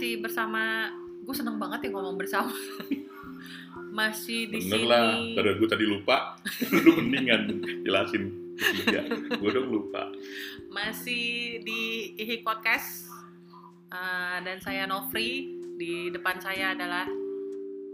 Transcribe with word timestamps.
masih 0.00 0.16
bersama 0.16 0.88
gue 1.20 1.34
seneng 1.36 1.60
banget 1.60 1.84
ya 1.84 1.88
ngomong 1.92 2.16
bersama 2.16 2.48
masih 4.00 4.48
di 4.48 4.64
Bener 4.64 4.80
sini 4.80 4.88
lah, 4.88 5.12
karena 5.36 5.52
gue 5.60 5.68
tadi 5.68 5.84
lupa, 5.84 6.16
lu 6.88 7.04
mendingan 7.04 7.60
jelasin 7.84 8.32
ketiga. 8.56 9.04
Gue 9.36 9.50
dong 9.52 9.68
lupa. 9.68 10.08
masih 10.72 11.60
di 11.60 11.80
IHI 12.16 12.40
Podcast 12.40 13.12
Eh, 13.90 14.38
dan 14.40 14.56
saya 14.62 14.88
Novri 14.88 15.50
di 15.76 16.08
depan 16.08 16.40
saya 16.40 16.72
adalah 16.72 17.04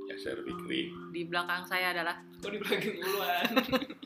Ya, 0.07 0.15
saya 0.15 0.39
Fikri. 0.47 0.93
di 1.11 1.27
belakang 1.27 1.67
saya 1.67 1.91
adalah 1.91 2.23
Kok 2.39 2.55
di 2.55 2.59
belakang 2.63 2.95
duluan? 3.03 3.45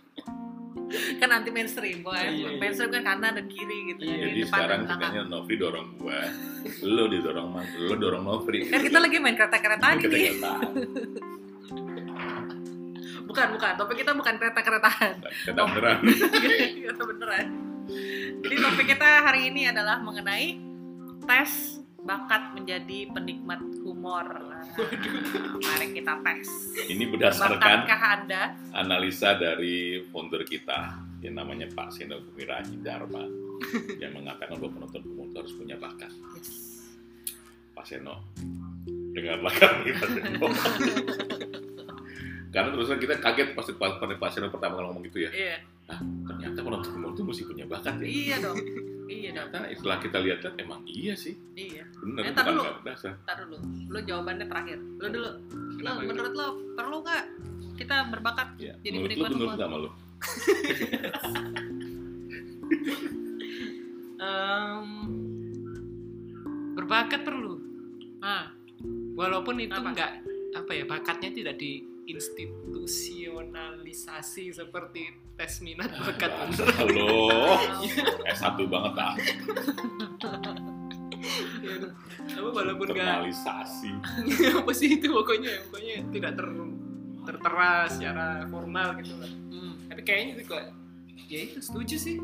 kan 1.16 1.28
anti 1.30 1.50
mainstream 1.50 2.00
boy 2.00 2.14
Iya, 2.14 2.30
iya. 2.30 2.48
mainstream 2.56 2.90
kan 2.90 3.02
kanan 3.06 3.32
dan 3.32 3.46
kiri 3.46 3.78
gitu 3.88 4.02
Iya, 4.02 4.16
Jadi 4.20 4.30
Jadi 4.32 4.40
sekarang 4.44 4.80
ceritanya 4.84 5.22
Novri 5.24 5.54
dorong 5.54 5.88
gua, 5.96 6.20
lu 6.82 7.04
didorong 7.06 7.48
man, 7.48 7.64
lu 7.78 7.94
dorong 7.94 8.22
Novri. 8.22 8.58
kan 8.66 8.80
kita 8.80 8.98
lagi 8.98 9.16
main 9.16 9.34
kereta-keretaan 9.34 9.94
nggak 9.96 10.10
tahu. 10.10 10.70
bukan 13.28 13.46
bukan 13.54 13.72
topik 13.76 13.96
kita 13.96 14.10
bukan 14.12 14.34
kereta-keretaan 14.36 15.12
Kita 15.46 15.60
beneran. 15.62 15.98
Iya 16.80 16.90
beneran. 16.92 17.46
Jadi 18.40 18.54
topik 18.56 18.86
kita 18.88 19.10
hari 19.22 19.48
ini 19.48 19.66
adalah 19.66 19.98
mengenai 19.98 20.58
tes 21.22 21.78
bakat 22.00 22.56
menjadi 22.56 23.06
penikmat 23.12 23.60
humor. 24.00 24.24
Nah, 24.32 24.64
mari 25.60 25.92
kita 25.92 26.24
tes. 26.24 26.48
Ini 26.88 27.04
berdasarkan 27.12 27.84
Anda? 27.84 28.56
analisa 28.72 29.36
dari 29.36 30.00
founder 30.08 30.40
kita 30.48 30.96
yang 31.20 31.36
namanya 31.36 31.68
Pak 31.68 31.92
Seno 31.92 32.16
Gumiraji 32.24 32.80
Dharma 32.80 33.28
yang 34.00 34.16
mengatakan 34.16 34.56
bahwa 34.56 34.72
penonton 34.72 35.04
itu 35.04 35.36
harus 35.36 35.52
punya 35.52 35.76
bakat. 35.76 36.08
Pak 37.76 37.84
Seno, 37.84 38.24
dengarlah 39.12 39.52
kami 39.52 39.92
Pak 39.92 40.08
Seno. 40.16 40.48
Karena 42.56 42.68
terus 42.74 42.88
kita 42.96 43.20
kaget 43.20 43.52
pasti 43.52 43.76
Pak 43.76 44.00
Pak 44.00 44.30
Seno 44.32 44.48
pertama 44.48 44.80
kali 44.80 44.88
ngomong 44.88 45.04
gitu 45.12 45.28
ya. 45.28 45.30
Iya, 45.30 45.56
Ternyata 46.24 46.64
penonton 46.64 47.12
itu 47.12 47.20
mesti 47.20 47.42
punya 47.44 47.68
bakat 47.68 48.00
ya. 48.00 48.08
iya 48.08 48.36
dong. 48.40 48.56
Iya 49.10 49.30
dong. 49.34 49.48
Ternyata 49.50 49.74
setelah 49.74 49.98
kita 49.98 50.18
lihat 50.20 50.38
emang 50.56 50.80
iya 50.86 51.14
sih, 51.14 51.34
Iya. 51.52 51.84
bener 51.98 52.22
Eh, 52.22 52.30
tar 52.30 52.40
bukan 52.40 52.52
dulu. 52.52 52.62
nggak 52.62 52.76
dasar. 52.86 53.12
Ntar 53.20 53.36
dulu. 53.42 53.56
Lu 53.88 54.00
jawabannya 54.00 54.46
terakhir. 54.46 54.78
Lu 54.78 55.08
dulu. 55.10 55.30
Lu 55.76 55.90
menurut 56.00 56.32
lo 56.32 56.46
perlu 56.78 56.96
nggak 57.02 57.24
kita 57.74 58.06
berbakat? 58.06 58.48
Ya, 58.56 58.74
Jadi 58.78 58.94
menurut 58.94 59.10
penikmat 59.10 59.30
menurut 59.30 59.48
nggak 59.48 59.60
sama 59.60 59.76
lu? 59.76 59.90
Em, 64.20 64.88
berbakat 66.74 67.20
perlu. 67.24 67.54
Ah, 68.20 68.52
Walaupun 69.12 69.58
itu 69.58 69.74
enggak 69.74 70.22
apa 70.50 70.72
ya 70.72 70.84
bakatnya 70.84 71.30
tidak 71.30 71.54
diinstitusionalisasi 72.10 74.50
seperti 74.50 75.14
tes 75.38 75.62
minat 75.62 75.94
bakat 75.94 76.34
Bahasa 76.34 76.66
beneran. 76.66 76.98
lo, 76.98 77.30
S1 78.26 78.58
banget 78.66 78.94
ah, 78.98 79.14
Ya, 81.60 81.76
apa 82.40 82.48
walaupun 82.48 82.96
enggak 82.96 83.28
internalisasi. 83.28 83.92
apa 84.64 84.72
sih 84.72 84.96
itu 84.96 85.12
pokoknya 85.12 85.52
pokoknya 85.68 86.08
tidak 86.08 86.32
ter 86.40 86.48
tertera 87.28 87.84
secara 87.92 88.48
formal 88.48 88.96
gitu 89.04 89.12
lah. 89.20 89.28
hmm. 89.28 89.92
Tapi 89.92 90.00
kayaknya 90.00 90.40
itu 90.40 90.48
kok 90.48 90.64
ya 91.28 91.44
itu 91.44 91.60
setuju 91.60 92.00
sih 92.00 92.16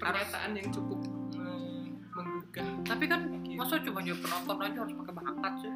pernyataan 0.00 0.56
yang 0.56 0.72
cukup 0.72 1.04
eh, 1.36 1.84
menggugah. 2.16 2.64
Tapi 2.88 3.04
kan 3.04 3.28
masa 3.60 3.76
cuma 3.84 4.00
jadi 4.00 4.16
penonton 4.16 4.56
aja 4.56 4.88
harus 4.88 4.96
pakai 4.96 5.12
bakat 5.12 5.52
sih? 5.60 5.68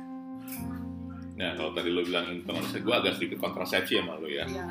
Nah, 1.38 1.54
kalau 1.54 1.70
tadi 1.70 1.94
lo 1.94 2.02
bilang 2.02 2.34
internalisasi, 2.34 2.82
gue 2.82 2.94
agak 2.94 3.14
sedikit 3.14 3.38
kontrasepsi 3.38 4.02
sama 4.02 4.18
lo 4.18 4.26
ya. 4.26 4.42
Iya. 4.42 4.64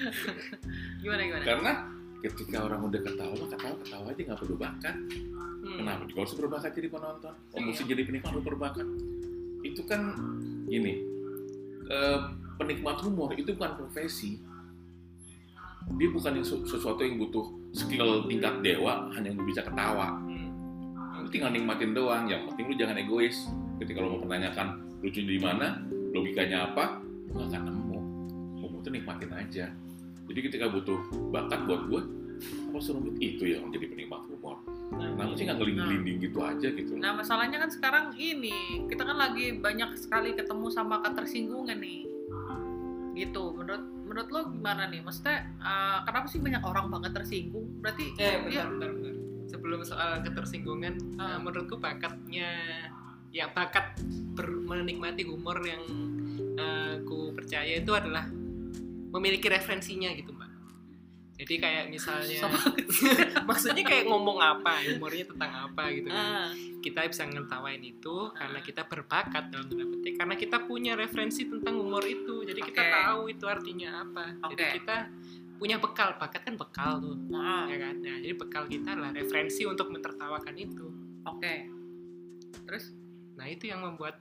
gimana 1.00 1.20
gimana? 1.24 1.44
Karena 1.44 1.72
ketika 2.20 2.68
orang 2.68 2.80
udah 2.92 3.00
ketawa, 3.00 3.32
ketawa, 3.32 3.74
ketawa 3.80 4.04
aja 4.12 4.20
nggak 4.20 4.40
perlu 4.44 4.56
bakat. 4.60 4.96
Hmm. 5.60 5.76
Kenapa 5.80 6.02
juga 6.08 6.18
harus 6.24 6.34
berbakat 6.36 6.70
jadi 6.76 6.88
penonton? 6.92 7.34
Oh, 7.56 7.60
mesti 7.60 7.82
jadi 7.88 8.02
penikmat 8.04 8.28
harus 8.32 8.44
berbakat. 8.44 8.86
Itu 9.64 9.82
kan 9.88 10.00
gini, 10.68 10.94
eh, 11.88 12.18
penikmat 12.60 13.00
humor 13.04 13.32
itu 13.36 13.56
bukan 13.56 13.80
profesi. 13.80 14.40
Dia 15.96 16.08
bukan 16.12 16.36
yang 16.36 16.46
su- 16.46 16.68
sesuatu 16.68 17.00
yang 17.00 17.16
butuh 17.16 17.48
skill 17.72 18.28
tingkat 18.28 18.60
dewa, 18.60 19.08
hanya 19.16 19.32
lu 19.32 19.48
bisa 19.48 19.64
ketawa. 19.64 20.20
Hmm. 20.20 21.24
Lu 21.24 21.28
tinggal 21.32 21.48
nikmatin 21.48 21.96
doang. 21.96 22.28
Yang 22.28 22.52
penting 22.52 22.64
lu 22.68 22.74
jangan 22.76 23.00
egois. 23.00 23.48
Ketika 23.80 23.98
lu 24.04 24.16
mau 24.16 24.20
pertanyakan 24.20 25.00
lucu 25.00 25.24
di 25.24 25.40
mana, 25.40 25.80
logikanya 26.12 26.68
apa, 26.68 27.00
gak 27.32 27.48
akan 27.56 27.72
nemu. 27.72 27.98
Humor 28.60 28.78
itu 28.84 28.90
nikmatin 28.92 29.32
aja. 29.32 29.66
Jadi 30.30 30.40
ketika 30.46 30.68
butuh 30.68 31.00
bakat 31.32 31.64
buat 31.64 31.88
gue, 31.88 32.02
apa 32.40 32.78
serumit 32.78 33.16
itu 33.18 33.50
yang 33.50 33.68
menjadi 33.68 33.86
penikmat 33.90 34.22
humor? 34.28 34.60
Kenapa 34.90 35.34
sih 35.36 35.44
nggak 35.48 35.58
ngelinding 35.58 36.16
gitu 36.22 36.38
aja 36.44 36.68
gitu? 36.70 36.92
Nah 36.96 37.12
masalahnya 37.16 37.58
kan 37.60 37.70
sekarang 37.70 38.06
ini 38.16 38.84
kita 38.88 39.02
kan 39.04 39.16
lagi 39.16 39.56
banyak 39.58 39.96
sekali 39.96 40.32
ketemu 40.36 40.66
sama 40.72 41.02
ketersinggungan 41.04 41.78
nih, 41.78 42.06
gitu. 43.16 43.52
Menurut 43.54 43.84
menurut 44.06 44.28
lo 44.32 44.40
gimana 44.50 44.90
nih? 44.90 45.00
Maksudnya 45.04 45.38
eh, 45.60 45.98
kenapa 46.06 46.26
sih 46.26 46.40
banyak 46.42 46.62
orang 46.64 46.86
banget 46.90 47.12
tersinggung? 47.22 47.66
Berarti 47.78 48.04
Eh, 48.18 48.36
dia 48.50 48.66
bentar, 48.66 48.90
bentar, 48.90 48.90
bentar. 48.90 49.14
Sebelum 49.50 49.80
soal 49.82 50.22
ketersinggungan, 50.22 50.94
eh, 51.18 51.38
menurutku 51.42 51.76
bakatnya, 51.78 52.50
ya 53.30 53.50
bakat 53.50 53.98
ber- 54.34 54.62
menikmati 54.62 55.22
humor 55.26 55.58
yang 55.62 55.82
eh, 56.58 56.94
ku 57.06 57.30
percaya 57.34 57.78
itu 57.78 57.92
adalah 57.94 58.26
memiliki 59.10 59.46
referensinya 59.50 60.10
gitu 60.14 60.30
mbak. 60.34 60.50
Jadi 61.40 61.56
kayak 61.56 61.88
misalnya, 61.88 62.52
maksudnya 63.48 63.80
kayak 63.80 64.12
ngomong 64.12 64.44
apa, 64.44 64.84
humornya 64.92 65.24
tentang 65.24 65.72
apa 65.72 65.88
gitu 65.88 66.12
kan. 66.12 66.20
Ah, 66.20 66.52
Kita 66.84 67.08
bisa 67.08 67.24
ngetawain 67.24 67.80
itu 67.80 68.28
karena 68.36 68.60
kita 68.60 68.84
berbakat 68.84 69.48
dalam 69.48 69.72
tanda 69.72 69.88
petik, 69.88 70.20
karena 70.20 70.36
kita 70.36 70.68
punya 70.68 70.92
referensi 71.00 71.48
tentang 71.48 71.80
humor 71.80 72.04
itu. 72.04 72.44
Jadi 72.44 72.60
kita 72.60 72.82
Oke. 72.84 72.92
tahu 72.92 73.20
itu 73.32 73.44
artinya 73.48 74.04
apa. 74.04 74.36
Jadi 74.52 74.62
Oke. 74.68 74.72
kita 74.84 74.96
punya 75.60 75.76
bekal, 75.76 76.16
bakat 76.16 76.40
kan 76.40 76.56
bekal 76.56 77.04
tuh 77.04 77.20
ah, 77.36 77.68
ya 77.68 77.76
kan 77.76 78.00
nah 78.00 78.16
jadi 78.16 78.32
bekal 78.32 78.64
kita 78.64 78.96
adalah 78.96 79.12
referensi 79.12 79.68
untuk 79.68 79.92
mentertawakan 79.92 80.56
itu 80.56 80.88
oke. 81.28 81.54
Terus 82.64 82.96
nah 83.40 83.48
itu 83.48 83.72
yang 83.72 83.80
membuat 83.80 84.20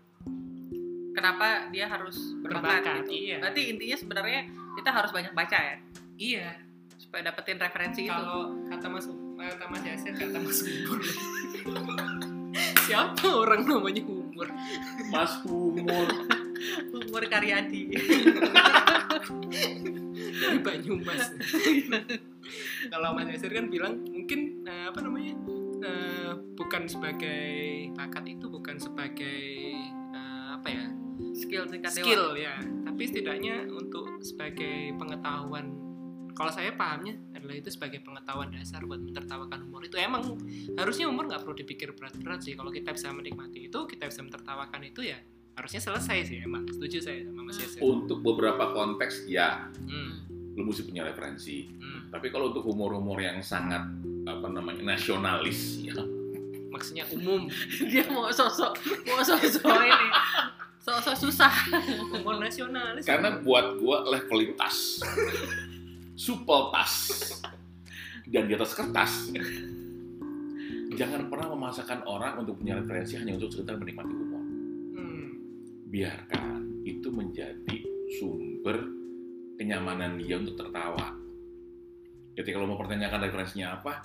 kenapa 1.11 1.67
dia 1.75 1.91
harus 1.91 2.15
berbakat? 2.39 2.79
Berbakat, 2.79 2.95
gitu? 3.03 3.11
iya. 3.11 3.37
Berarti 3.43 3.61
intinya 3.75 3.97
sebenarnya 3.99 4.41
kita 4.79 4.89
harus 4.95 5.11
banyak 5.11 5.33
baca 5.35 5.57
ya, 5.59 5.75
iya 6.15 6.69
supaya 7.09 7.25
dapetin 7.33 7.57
referensi 7.57 8.05
itu. 8.05 8.13
kalau 8.13 8.53
kata 8.69 8.85
mas 8.85 9.09
kata 9.33 9.65
mas 9.65 9.81
Yasir 9.81 10.13
kata 10.13 10.37
mas 10.37 10.59
humor 10.61 10.99
siapa 12.85 13.27
orang 13.33 13.65
namanya 13.65 14.03
humor 14.05 14.47
Mas 15.09 15.33
humor. 15.43 16.07
Umur 16.95 17.23
Karyadi. 17.27 17.91
dari 20.39 20.59
Banyumas 20.61 21.33
kalau 22.93 23.15
mas 23.17 23.27
Yasir 23.31 23.51
kan 23.57 23.73
bilang 23.73 24.05
mungkin 24.05 24.63
eh, 24.69 24.85
apa 24.91 24.99
namanya 25.01 25.33
eh, 25.83 26.31
bukan 26.55 26.83
sebagai 26.85 27.47
bakat 27.95 28.25
itu 28.27 28.45
bukan 28.47 28.77
sebagai 28.77 29.41
eh, 30.13 30.47
apa 30.53 30.67
ya? 30.67 30.85
Skill 31.35 31.67
tingkat 31.67 31.91
dewa. 31.95 32.03
skill 32.05 32.25
ya. 32.35 32.55
Tapi 32.85 33.01
setidaknya 33.07 33.67
untuk 33.71 34.23
sebagai 34.23 34.95
pengetahuan 34.99 35.89
kalau 36.39 36.55
saya 36.55 36.71
pahamnya 36.71 37.19
adalah 37.35 37.51
itu 37.51 37.67
sebagai 37.67 37.99
pengetahuan 37.99 38.47
dasar 38.47 38.79
buat 38.87 39.03
mentertawakan 39.03 39.59
humor 39.67 39.83
itu 39.83 39.99
emang 39.99 40.39
harusnya 40.79 41.11
humor 41.11 41.27
nggak 41.27 41.43
perlu 41.43 41.55
dipikir 41.59 41.91
berat-berat 41.91 42.39
sih. 42.39 42.55
Kalau 42.55 42.71
kita 42.71 42.95
bisa 42.95 43.11
menikmati 43.11 43.67
itu 43.67 43.79
kita 43.83 44.07
bisa 44.07 44.23
mentertawakan 44.23 44.87
itu 44.87 45.03
ya 45.03 45.19
harusnya 45.59 45.83
selesai 45.83 46.31
sih 46.31 46.39
emang. 46.39 46.63
Setuju 46.71 47.03
saya 47.03 47.27
sama 47.27 47.43
Mas 47.43 47.59
Yasir 47.59 47.83
Untuk 47.83 48.23
beberapa 48.23 48.71
konteks 48.71 49.27
ya, 49.27 49.67
hmm, 49.67 50.28
lu 50.59 50.67
mesti 50.67 50.83
punya 50.83 51.07
referensi. 51.07 51.71
hmm. 51.71 52.11
Tapi 52.11 52.27
kalau 52.27 52.51
untuk 52.51 52.67
humor-humor 52.67 53.23
yang 53.23 53.39
sangat 53.39 53.79
apa 54.27 54.47
namanya 54.51 54.93
nasionalis, 54.93 55.79
ya. 55.79 55.95
Maksudnya 56.69 57.07
umum. 57.15 57.47
Dia 57.91 58.03
mau 58.11 58.27
sosok 58.27 58.75
mau 59.07 59.23
sosok. 59.23 59.63
Ini. 59.87 60.07
Sosok 60.83 61.15
susah. 61.15 61.53
Humor 62.11 62.43
nasionalis. 62.43 63.07
Karena 63.07 63.39
buat 63.39 63.79
gua 63.79 64.03
levelitas, 64.11 64.99
supeltas, 66.19 66.91
dan 68.27 68.43
di 68.45 68.53
atas 68.53 68.75
kertas. 68.75 69.31
Jangan 70.99 71.31
pernah 71.31 71.55
memaksakan 71.55 72.03
orang 72.03 72.43
untuk 72.43 72.59
punya 72.59 72.75
referensi 72.75 73.15
hanya 73.15 73.39
untuk 73.39 73.55
sekedar 73.55 73.79
menikmati 73.79 74.11
humor. 74.11 74.43
hmm, 74.99 75.27
Biarkan 75.87 76.83
itu 76.83 77.07
menjadi 77.07 77.77
sumber 78.19 78.98
kenyamanan 79.59 80.15
dia 80.15 80.39
untuk 80.39 80.55
tertawa. 80.55 81.11
Ketika 82.31 82.55
lo 82.55 82.71
mau 82.71 82.79
pertanyakan 82.79 83.27
referensinya 83.27 83.75
apa, 83.75 83.99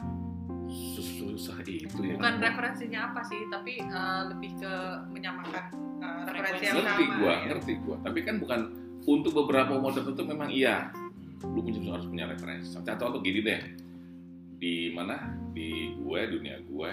susah 0.66 1.62
itu 1.62 1.94
ya. 2.02 2.18
Bukan 2.18 2.42
referensinya 2.42 3.14
apa 3.14 3.22
sih 3.22 3.46
tapi 3.46 3.78
eh, 3.78 4.22
lebih 4.34 4.58
ke 4.58 4.72
menyamakan 5.14 5.64
eh, 6.02 6.22
referensi 6.26 6.64
yang 6.66 6.82
ngerti 6.82 7.04
sama 7.06 7.16
gua 7.22 7.30
ya. 7.30 7.38
ngerti 7.54 7.72
gua. 7.86 7.96
Tapi 8.02 8.18
kan 8.26 8.34
bukan 8.42 8.60
untuk 9.06 9.32
beberapa 9.46 9.78
umur 9.78 9.94
tertentu 9.94 10.26
memang 10.26 10.50
iya. 10.50 10.90
Lu 11.46 11.62
punya 11.62 11.78
harus 11.94 12.10
punya 12.10 12.26
referensi. 12.26 12.74
Contoh 12.74 12.98
contoh 12.98 13.20
gini 13.22 13.40
deh. 13.46 13.62
Di 14.58 14.90
mana? 14.90 15.22
Di 15.54 15.94
gue 15.94 16.20
dunia 16.34 16.56
gue 16.66 16.90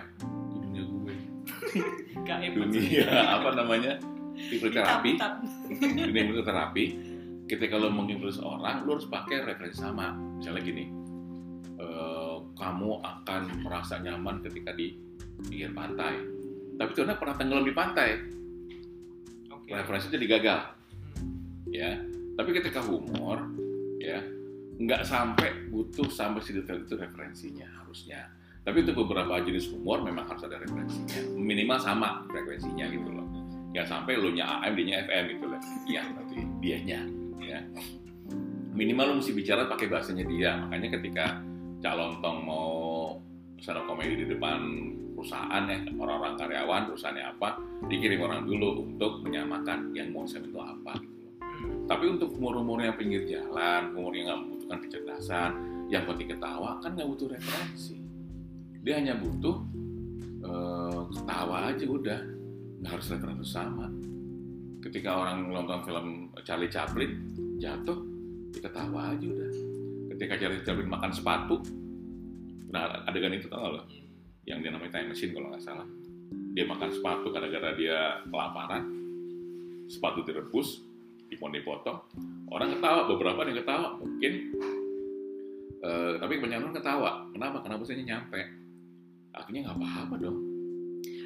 di 0.54 0.58
dunia 0.60 0.84
gue 0.86 1.16
dunia 2.30 3.10
apa 3.42 3.50
namanya? 3.58 3.98
Hitam, 4.42 5.02
dunia 5.82 6.22
hipnoterapi 6.26 7.11
ketika 7.52 7.76
lo 7.76 7.92
menghipnotis 7.92 8.40
orang 8.40 8.88
lo 8.88 8.96
harus 8.96 9.12
pakai 9.12 9.44
referensi 9.44 9.84
sama. 9.84 10.16
Misalnya 10.40 10.64
gini 10.64 10.86
eh, 11.76 12.38
kamu 12.56 12.92
akan 13.04 13.42
merasa 13.68 14.00
nyaman 14.00 14.40
ketika 14.48 14.72
di 14.72 14.96
pinggir 15.52 15.76
pantai. 15.76 16.16
Tapi 16.80 16.90
tuh 16.96 17.04
pernah 17.04 17.36
tenggelam 17.36 17.68
di 17.68 17.76
pantai. 17.76 18.10
Oke. 19.52 19.76
referensinya 19.76 20.16
digagal. 20.16 20.60
Hmm. 21.20 21.68
ya. 21.68 22.00
Tapi 22.40 22.50
ketika 22.56 22.80
humor 22.88 23.52
ya 24.00 24.24
nggak 24.82 25.04
sampai 25.06 25.70
butuh 25.70 26.08
sampai 26.08 26.42
sedetail 26.42 26.88
itu 26.88 26.96
referensinya 26.96 27.68
harusnya. 27.84 28.32
Tapi 28.64 28.88
untuk 28.88 29.04
beberapa 29.06 29.42
jenis 29.44 29.74
humor 29.76 30.00
memang 30.06 30.24
harus 30.32 30.48
ada 30.48 30.56
referensinya. 30.56 31.36
Minimal 31.36 31.78
sama 31.84 32.24
frekuensinya 32.32 32.88
gitu 32.88 33.10
loh. 33.12 33.28
Nggak 33.76 33.88
sampai 33.92 34.16
lo 34.16 34.32
nya 34.32 34.64
AM 34.64 34.74
dia 34.80 34.86
nya 34.88 34.96
FM 35.04 35.24
gitu 35.36 35.46
loh. 35.52 35.62
Iya 35.86 36.02
berarti 36.16 36.40
dianya 36.64 37.21
ya 37.44 37.60
minimal 38.72 39.06
lo 39.12 39.14
mesti 39.20 39.34
bicara 39.36 39.68
pakai 39.68 39.92
bahasanya 39.92 40.26
dia 40.26 40.52
makanya 40.66 41.00
ketika 41.02 41.26
calon 41.82 42.22
tong 42.22 42.46
mau 42.46 42.72
stand 43.62 43.86
komedi 43.86 44.26
di 44.26 44.26
depan 44.32 44.60
perusahaan 45.22 45.70
ya 45.70 45.78
orang-orang 46.02 46.34
karyawan 46.34 46.82
perusahaannya 46.90 47.26
apa 47.38 47.50
dikirim 47.86 48.26
orang 48.26 48.42
dulu 48.50 48.90
untuk 48.90 49.22
menyamakan 49.22 49.94
yang 49.94 50.10
mau 50.10 50.26
saya 50.26 50.42
itu 50.50 50.58
apa 50.58 50.98
gitu 50.98 51.30
loh. 51.30 51.34
Hmm. 51.38 51.86
Tapi 51.86 52.06
untuk 52.10 52.34
humor-humor 52.34 52.82
yang 52.82 52.98
pinggir 52.98 53.30
jalan, 53.30 53.94
humor 53.94 54.18
yang 54.18 54.34
nggak 54.34 54.42
membutuhkan 54.42 54.80
kecerdasan, 54.82 55.50
yang 55.94 56.10
penting 56.10 56.34
ketawa 56.34 56.82
kan 56.82 56.98
nggak 56.98 57.06
butuh 57.06 57.28
referensi. 57.30 58.02
Dia 58.82 58.98
hanya 58.98 59.14
butuh 59.22 59.56
eh, 60.42 61.02
ketawa 61.14 61.56
aja 61.70 61.86
udah, 61.86 62.20
nggak 62.82 62.92
harus 62.98 63.08
referensi 63.14 63.46
sama. 63.46 63.94
Ketika 64.82 65.14
orang 65.14 65.46
nonton 65.46 65.86
film 65.86 66.08
Charlie 66.42 66.72
Chaplin 66.74 67.12
jatuh, 67.62 68.02
dia 68.50 68.62
ketawa 68.66 69.14
aja 69.14 69.26
udah. 69.30 69.52
Ketika 70.18 70.34
Charlie 70.42 70.66
Chaplin 70.66 70.90
makan 70.90 71.14
sepatu, 71.14 71.62
nah 72.74 73.06
adegan 73.06 73.38
itu 73.38 73.46
tau 73.46 73.62
nggak 73.62 73.74
lo? 73.78 73.82
Yang 74.50 74.58
dia 74.66 74.72
namanya 74.74 74.94
time 74.98 75.08
machine 75.14 75.32
kalau 75.38 75.48
nggak 75.54 75.64
salah. 75.64 75.88
Dia 76.58 76.66
makan 76.66 76.90
sepatu 76.90 77.30
gara-gara 77.30 77.70
dia 77.78 78.26
kelaparan, 78.28 78.84
sepatu 79.86 80.26
direbus, 80.26 80.82
dipotong-potong, 81.32 81.98
orang 82.52 82.76
ketawa, 82.76 83.08
beberapa 83.08 83.48
yang 83.48 83.64
ketawa, 83.64 83.96
mungkin, 83.96 84.34
eh, 85.80 86.14
tapi 86.20 86.34
kebanyakan 86.42 86.64
orang 86.68 86.78
ketawa. 86.82 87.12
Kenapa? 87.32 87.58
Karena 87.64 87.76
bahasanya 87.80 88.06
nyampe. 88.06 88.42
Akhirnya 89.32 89.62
nggak 89.70 89.78
apa-apa 89.80 90.16
dong. 90.20 90.40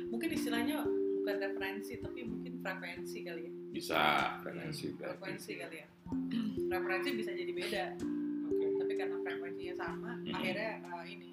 mungkin 0.05 0.31
istilahnya 0.31 0.85
bukan 1.25 1.41
referensi 1.41 1.93
tapi 1.97 2.21
mungkin 2.21 2.61
frekuensi 2.61 3.17
kali 3.19 3.41
ya 3.41 3.51
Bisa 3.71 3.97
referensi. 4.37 4.93
berarti. 4.93 5.09
frekuensi 5.17 5.51
kali 5.57 5.75
ya 5.75 5.87
referensi 6.71 7.09
bisa 7.13 7.31
jadi 7.33 7.49
beda 7.51 7.83
Oke. 8.45 8.65
tapi 8.77 8.93
karena 8.93 9.17
frekuensinya 9.19 9.75
sama 9.75 10.11
Hmm. 10.15 10.31
akhirnya 10.31 10.71
eh, 10.77 11.05
ini 11.07 11.29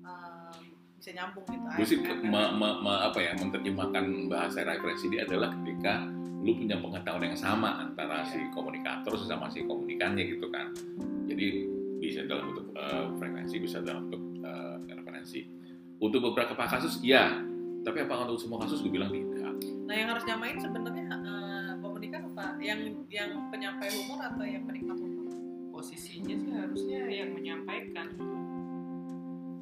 eh, 0.00 0.58
bisa 0.96 1.10
nyambung 1.12 1.44
gitu 1.44 1.66
Gue 1.72 1.82
sih 1.84 1.98
Akhirnya- 1.98 2.22
me- 2.24 2.54
me- 2.54 2.78
me- 2.80 3.02
apa 3.02 3.18
ya, 3.18 3.32
menerjemahkan 3.34 4.04
bahasa 4.28 4.62
referensi 4.62 5.04
ini 5.08 5.18
adalah 5.18 5.50
ketika 5.52 6.06
lu 6.38 6.54
punya 6.54 6.74
pengetahuan 6.76 7.22
yang 7.24 7.34
sama 7.36 7.70
antara 7.80 8.22
si 8.24 8.38
komunikator 8.50 9.14
sama 9.16 9.46
si 9.46 9.62
komunikannya 9.62 10.26
gitu 10.28 10.46
kan. 10.48 10.70
Jadi 11.24 11.66
bisa 11.98 12.22
dalam 12.24 12.50
bentuk 12.50 12.70
eh, 12.72 13.06
frekuensi, 13.14 13.56
bisa 13.58 13.78
dalam 13.78 14.06
bentuk 14.06 14.22
eh, 14.42 14.74
referensi. 14.92 15.40
Untuk 15.98 16.22
beberapa 16.24 16.54
kasus, 16.60 16.98
iya. 17.00 17.34
Tapi 17.82 17.98
apakah 18.06 18.30
untuk 18.30 18.38
semua 18.38 18.62
kasus 18.62 18.78
gue 18.80 18.92
bilang 18.94 19.10
tidak. 19.10 19.54
nah 19.90 19.94
yang 19.98 20.08
harus 20.14 20.24
nyamain 20.24 20.56
sebenarnya 20.58 21.06
eh, 21.10 21.72
komunikan 21.82 22.30
apa? 22.30 22.56
Yang 22.62 23.02
yang 23.10 23.50
penyampai 23.50 23.90
humor 23.90 24.22
atau 24.22 24.44
yang 24.46 24.62
penikmat 24.62 24.98
humor? 25.02 25.26
Posisinya 25.74 26.34
sih 26.38 26.52
harusnya 26.54 27.00
yang 27.10 27.34
menyampaikan. 27.34 28.14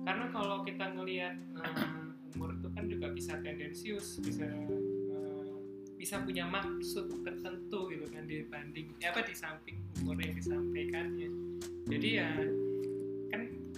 Karena 0.05 0.27
kalau 0.33 0.61
kita 0.69 0.93
ngelihat 0.93 1.35
eh, 1.37 2.37
umur 2.37 2.55
itu 2.61 2.69
kan 2.77 2.85
juga 2.87 3.07
bisa 3.11 3.41
tendensius 3.41 4.21
bisa 4.21 4.45
eh, 4.45 5.49
bisa 5.97 6.21
punya 6.21 6.45
maksud 6.45 7.25
tertentu 7.25 7.89
gitu 7.93 8.07
kan 8.09 8.25
dibanding 8.25 8.93
ya 9.01 9.13
apa 9.13 9.25
di 9.25 9.33
samping 9.33 9.81
umur 10.05 10.21
yang 10.21 10.37
disampaikannya. 10.37 11.29
Jadi 11.89 12.09
ya 12.21 12.31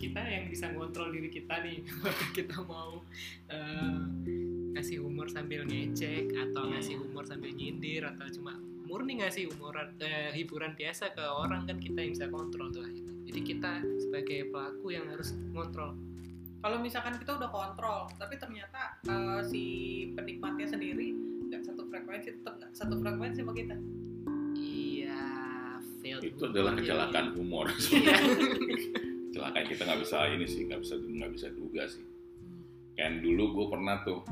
kita 0.03 0.19
yang 0.19 0.51
bisa 0.51 0.67
ngontrol 0.69 1.15
diri 1.15 1.31
kita 1.31 1.63
nih. 1.63 1.79
Kita 2.37 2.59
mau 2.67 2.99
eh, 3.47 3.99
ngasih 4.75 4.99
humor 4.99 5.31
sambil 5.31 5.63
ngecek 5.63 6.35
atau 6.35 6.67
ngasih 6.67 6.99
humor 6.99 7.23
sambil 7.23 7.55
nyindir 7.55 8.03
atau 8.03 8.27
cuma 8.35 8.59
murni 8.83 9.23
ngasih 9.23 9.47
humoran 9.55 9.95
eh, 10.03 10.35
hiburan 10.35 10.75
biasa 10.75 11.15
ke 11.15 11.23
orang 11.23 11.65
kan 11.65 11.79
kita 11.79 12.03
yang 12.03 12.13
bisa 12.13 12.27
kontrol 12.29 12.69
tuh. 12.69 12.83
Akhirnya. 12.83 13.15
jadi 13.23 13.41
kita 13.47 13.73
sebagai 14.03 14.41
pelaku 14.51 14.87
yang 14.91 15.07
harus 15.09 15.33
ngontrol. 15.55 15.95
Kalau 16.59 16.79
misalkan 16.79 17.15
kita 17.17 17.39
udah 17.39 17.49
kontrol 17.49 18.11
tapi 18.19 18.35
ternyata 18.37 18.99
eh, 19.07 19.41
si 19.47 19.63
penikmatnya 20.13 20.67
sendiri 20.69 21.15
nggak 21.47 21.63
satu 21.63 21.87
frekuensi 21.87 22.43
tetap 22.43 22.59
nggak 22.59 22.73
satu 22.75 22.99
frekuensi 22.99 23.39
sama 23.41 23.55
kita. 23.55 23.77
Iya 24.59 25.23
Itu 26.19 26.43
humor 26.43 26.51
adalah 26.51 26.73
jadi- 26.75 26.81
kecelakaan 26.83 27.27
humor. 27.39 27.67
iya 27.95 28.19
kecelakaan 29.43 29.67
kita 29.75 29.83
nggak 29.91 30.00
bisa 30.06 30.17
ini 30.31 30.47
sih, 30.47 30.62
nggak 30.71 30.81
bisa 30.87 30.94
nggak 31.03 31.33
bisa 31.35 31.47
duga 31.50 31.83
sih. 31.91 32.06
Kan 32.94 33.19
dulu 33.27 33.59
gue 33.59 33.67
pernah 33.75 33.99
tuh 34.06 34.23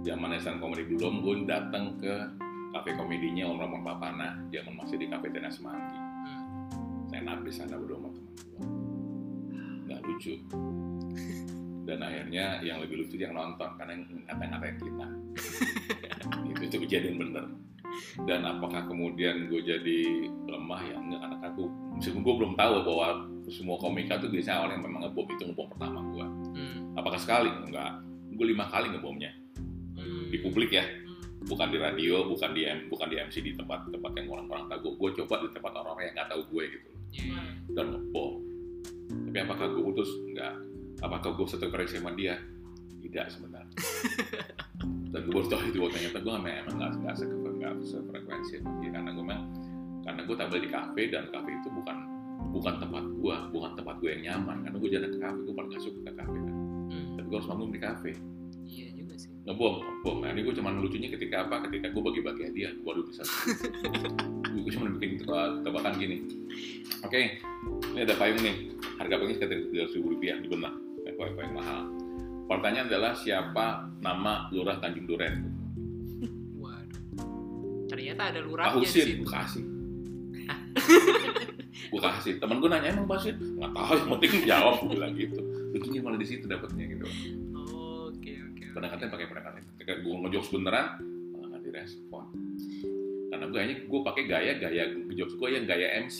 zaman 0.00 0.40
stand 0.40 0.64
komedi 0.64 0.96
belum 0.96 1.20
gue 1.20 1.44
datang 1.44 2.00
ke 2.00 2.14
kafe 2.72 2.96
komedinya 2.96 3.52
Om 3.52 3.60
Ramon 3.60 3.84
Papana, 3.84 4.40
zaman 4.48 4.80
masih 4.80 4.96
di 4.96 5.12
kafe 5.12 5.28
Tenas 5.28 5.60
Semanggi. 5.60 6.00
Saya 7.12 7.20
nap 7.20 7.44
di 7.44 7.52
sana 7.52 7.76
berdua 7.76 8.00
sama 8.00 8.08
teman 8.16 8.32
gue. 8.32 8.60
Nggak 9.92 10.00
lucu. 10.08 10.34
Dan 11.84 12.00
akhirnya 12.00 12.64
yang 12.64 12.80
lebih 12.80 13.04
lucu 13.04 13.20
yang 13.20 13.36
nonton 13.36 13.76
karena 13.76 13.92
yang 13.92 14.08
ngata-ngatain 14.24 14.76
kita. 14.80 15.06
itu, 16.48 16.60
itu 16.64 16.76
kejadian 16.88 17.20
bener. 17.20 17.44
Dan 18.24 18.40
apakah 18.48 18.88
kemudian 18.88 19.52
gue 19.52 19.60
jadi 19.60 20.32
lemah 20.48 20.80
ya 20.80 20.96
enggak 20.96 21.20
karena 21.20 21.36
kan 21.44 21.50
gue 21.60 21.68
meskipun 22.00 22.20
gue 22.24 22.34
belum 22.40 22.52
tahu 22.56 22.74
bahwa 22.88 23.33
semua 23.50 23.76
komika 23.76 24.16
tuh 24.16 24.28
biasanya 24.28 24.64
orang 24.64 24.74
yang 24.80 24.84
memang 24.88 25.00
ngebom 25.04 25.26
itu 25.28 25.42
ngebom 25.44 25.68
pertama 25.68 25.98
gue. 26.06 26.26
Hmm. 26.54 26.78
Apakah 26.94 27.20
sekali? 27.20 27.50
Enggak. 27.50 28.00
Gue 28.34 28.46
lima 28.50 28.66
kali 28.66 28.88
ngebomnya 28.90 29.30
Hmm. 29.94 30.28
di 30.28 30.38
publik 30.38 30.70
ya, 30.70 30.84
Hmm. 30.84 31.44
bukan 31.46 31.68
di 31.68 31.78
radio, 31.78 32.26
bukan 32.26 32.50
di 32.52 32.62
M, 32.64 32.88
bukan 32.88 33.06
di 33.08 33.16
MC 33.16 33.40
di 33.40 33.52
tempat-tempat 33.54 34.12
yang 34.16 34.26
orang-orang 34.28 34.64
tahu. 34.68 34.96
Gue 34.96 35.10
coba 35.14 35.40
di 35.40 35.48
tempat 35.50 35.72
orang-orang 35.74 36.04
yang 36.10 36.14
nggak 36.16 36.30
tahu 36.30 36.42
gue 36.50 36.64
gitu 36.70 36.88
Iya. 37.14 37.40
dan 37.72 37.86
ngebom. 37.94 38.32
Tapi 39.30 39.38
apakah 39.40 39.66
gue 39.70 39.82
putus? 39.82 40.10
Enggak. 40.24 40.54
Apakah 41.00 41.30
gue 41.34 41.46
satu 41.46 41.68
frekuensi 41.68 42.00
sama 42.00 42.12
dia? 42.14 42.38
Tidak 43.00 43.26
sebenarnya. 43.28 43.68
dan 45.14 45.20
gue 45.22 45.32
baru 45.32 45.46
tahu 45.46 45.62
itu 45.70 45.78
waktu 45.78 45.94
ternyata 45.94 46.18
gue 46.18 46.32
memang 46.34 46.54
emang 46.66 46.74
nggak 46.74 46.92
nggak 47.06 47.14
sefre- 47.14 47.54
nggak 47.54 47.74
sefrekuensi 47.86 48.54
karena 48.82 49.10
gue 49.14 49.22
memang 49.22 49.46
karena 50.02 50.20
gue 50.26 50.36
tampil 50.36 50.58
di 50.58 50.68
kafe 50.68 51.02
dan 51.06 51.30
kafe 51.30 51.50
itu 51.54 51.68
bukan 51.70 51.96
bukan 52.54 52.74
tempat 52.78 53.04
gue, 53.04 53.36
bukan 53.50 53.70
tempat 53.74 53.94
gue 53.98 54.10
yang 54.14 54.22
nyaman. 54.30 54.56
Karena 54.62 54.76
gue 54.78 54.90
jarang 54.94 55.10
ke 55.10 55.18
kafe, 55.18 55.38
gue 55.42 55.54
paling 55.54 55.70
gak 55.74 55.82
suka 55.82 55.98
ke 55.98 56.12
kafe 56.14 56.36
kan. 56.38 56.54
Hmm. 56.86 57.06
Tapi 57.18 57.26
gue 57.26 57.36
harus 57.42 57.48
manggung 57.50 57.72
di 57.74 57.80
kafe. 57.82 58.10
iya 58.64 58.86
juga 58.94 59.14
sih. 59.18 59.30
Ngebom 59.44 59.74
ngebom 59.82 60.16
nah 60.22 60.30
ini 60.30 60.40
gue 60.46 60.54
cuman 60.54 60.72
lucunya 60.78 61.08
ketika 61.10 61.36
apa? 61.44 61.66
Ketika 61.66 61.90
gue 61.90 62.02
bagi-bagi 62.02 62.42
hadiah. 62.46 62.72
Waduh 62.86 63.04
bisa. 63.04 63.26
Gue 64.54 64.70
cuma 64.70 64.86
bikin 64.96 65.18
tebak- 65.18 65.66
tebakan 65.66 65.98
gini. 65.98 66.22
Oke 67.02 67.42
ini 67.90 68.00
ada 68.06 68.14
payung 68.14 68.38
nih. 68.38 68.70
Harga 69.02 69.18
payungnya 69.18 69.36
sekitar 69.42 69.58
tiga 69.66 69.84
ribu 69.90 70.06
rupiah 70.14 70.38
di 70.38 70.46
benak. 70.46 70.74
Payung 71.04 71.34
payung 71.34 71.54
mahal. 71.58 71.82
Pertanyaan 72.46 72.86
adalah 72.86 73.12
siapa 73.18 73.66
nama 73.98 74.46
lurah 74.54 74.78
Tanjung 74.78 75.10
Duren? 75.10 75.34
Waduh. 76.54 77.02
Ternyata 77.90 78.22
ada 78.30 78.40
lurahnya 78.46 78.78
di 78.78 78.86
Husin 78.86 79.04
situ. 79.10 79.20
Gue 79.26 79.30
kasih 79.34 79.64
gue 81.74 82.00
kasih. 82.00 82.32
Temen 82.38 82.56
gue 82.58 82.68
nanya 82.70 82.88
emang 82.90 83.06
Husin 83.06 83.36
nggak 83.36 83.72
tahu 83.72 83.92
yang 83.98 84.08
penting 84.16 84.32
jawab. 84.46 84.74
Gue 84.80 84.88
bilang 84.94 85.12
gitu. 85.14 85.38
Lucunya 85.74 86.00
malah 86.00 86.18
di 86.18 86.26
situ 86.28 86.44
dapetnya 86.46 86.84
gitu. 86.86 87.06
Oke 88.08 88.32
oke 88.38 88.64
pendekatannya 88.74 89.10
pakai 89.10 89.26
pendekatan 89.28 89.60
ketika 89.76 89.92
gue 90.00 90.14
ngejokes 90.14 90.50
beneran 90.50 90.86
malah 91.34 91.46
nggak 91.54 91.62
direspon. 91.66 92.24
Karena 93.30 93.44
gue 93.50 93.60
hanya 93.60 93.74
gue 93.82 94.00
pakai 94.02 94.22
gaya 94.24 94.52
gaya 94.56 94.82
ngejokes 94.94 95.34
gue 95.34 95.48
yang 95.50 95.64
gaya 95.66 95.86
MC 96.02 96.18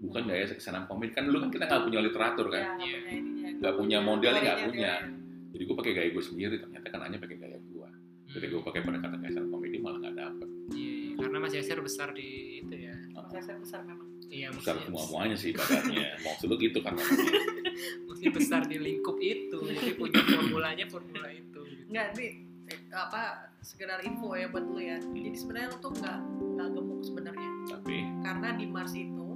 bukan 0.00 0.22
gaya 0.26 0.44
senam 0.56 0.88
komedi. 0.88 1.12
Kan 1.12 1.28
dulu 1.28 1.44
kan 1.44 1.50
kita 1.52 1.64
nggak 1.68 1.82
punya 1.84 2.00
literatur 2.00 2.46
ya 2.48 2.52
kan 2.52 2.64
nggak 2.76 2.88
Iya. 2.88 2.96
punya 2.96 3.12
ininya. 3.12 3.50
Nggak 3.60 3.74
punya 3.76 3.98
modalnya 4.00 4.40
nggak 4.42 4.60
punya. 4.66 4.92
dia. 5.04 5.18
jadi 5.50 5.62
gue 5.66 5.76
pakai 5.76 5.92
gaya 5.92 6.08
gue 6.14 6.24
sendiri. 6.24 6.54
Ternyata 6.56 6.86
kan 6.88 7.00
hanya 7.04 7.18
pakai 7.20 7.36
gaya 7.36 7.58
gue 7.58 7.88
jadi 8.30 8.46
gue 8.46 8.62
pakai 8.62 8.80
pendekatan 8.86 9.18
kayak 9.18 9.32
stand 9.34 9.50
komedi 9.50 9.76
malah 9.82 9.98
nggak 10.06 10.14
dapet. 10.16 10.48
Iya, 10.70 10.92
iya. 11.10 11.14
karena 11.18 11.36
Mas 11.42 11.50
Yasir 11.50 11.78
besar 11.82 12.14
di 12.14 12.28
itu 12.62 12.74
ya. 12.78 12.94
Mas 13.10 13.34
Yasir 13.34 13.58
besar 13.58 13.82
memang 13.82 14.06
Iya, 14.30 14.48
besar 14.54 14.78
maksudnya 14.78 14.86
semua 14.86 15.02
semuanya 15.04 15.36
sih 15.36 15.50
badannya 15.50 16.06
maksud 16.26 16.46
lu 16.46 16.56
gitu 16.56 16.78
kan 16.80 16.94
maksudnya. 16.94 18.30
besar 18.30 18.62
di 18.68 18.76
lingkup 18.78 19.16
itu. 19.18 19.58
Jadi 19.58 19.92
punya 19.98 20.20
formulanya 20.22 20.86
formula 20.86 21.28
itu. 21.32 21.60
Enggak, 21.90 22.14
nih 22.14 22.30
eh, 22.70 22.78
apa 22.94 23.50
sekedar 23.60 23.98
info 24.06 24.32
ya 24.38 24.46
buat 24.48 24.62
lu 24.62 24.78
ya. 24.78 25.02
Jadi 25.02 25.34
sebenarnya 25.34 25.68
lu 25.74 25.78
tuh 25.80 25.92
nggak 25.98 26.18
nggak 26.56 26.68
gemuk 26.70 27.00
sebenarnya. 27.02 27.50
tapi 27.66 27.96
Karena 28.22 28.48
di 28.54 28.66
Mars 28.68 28.94
itu 28.94 29.26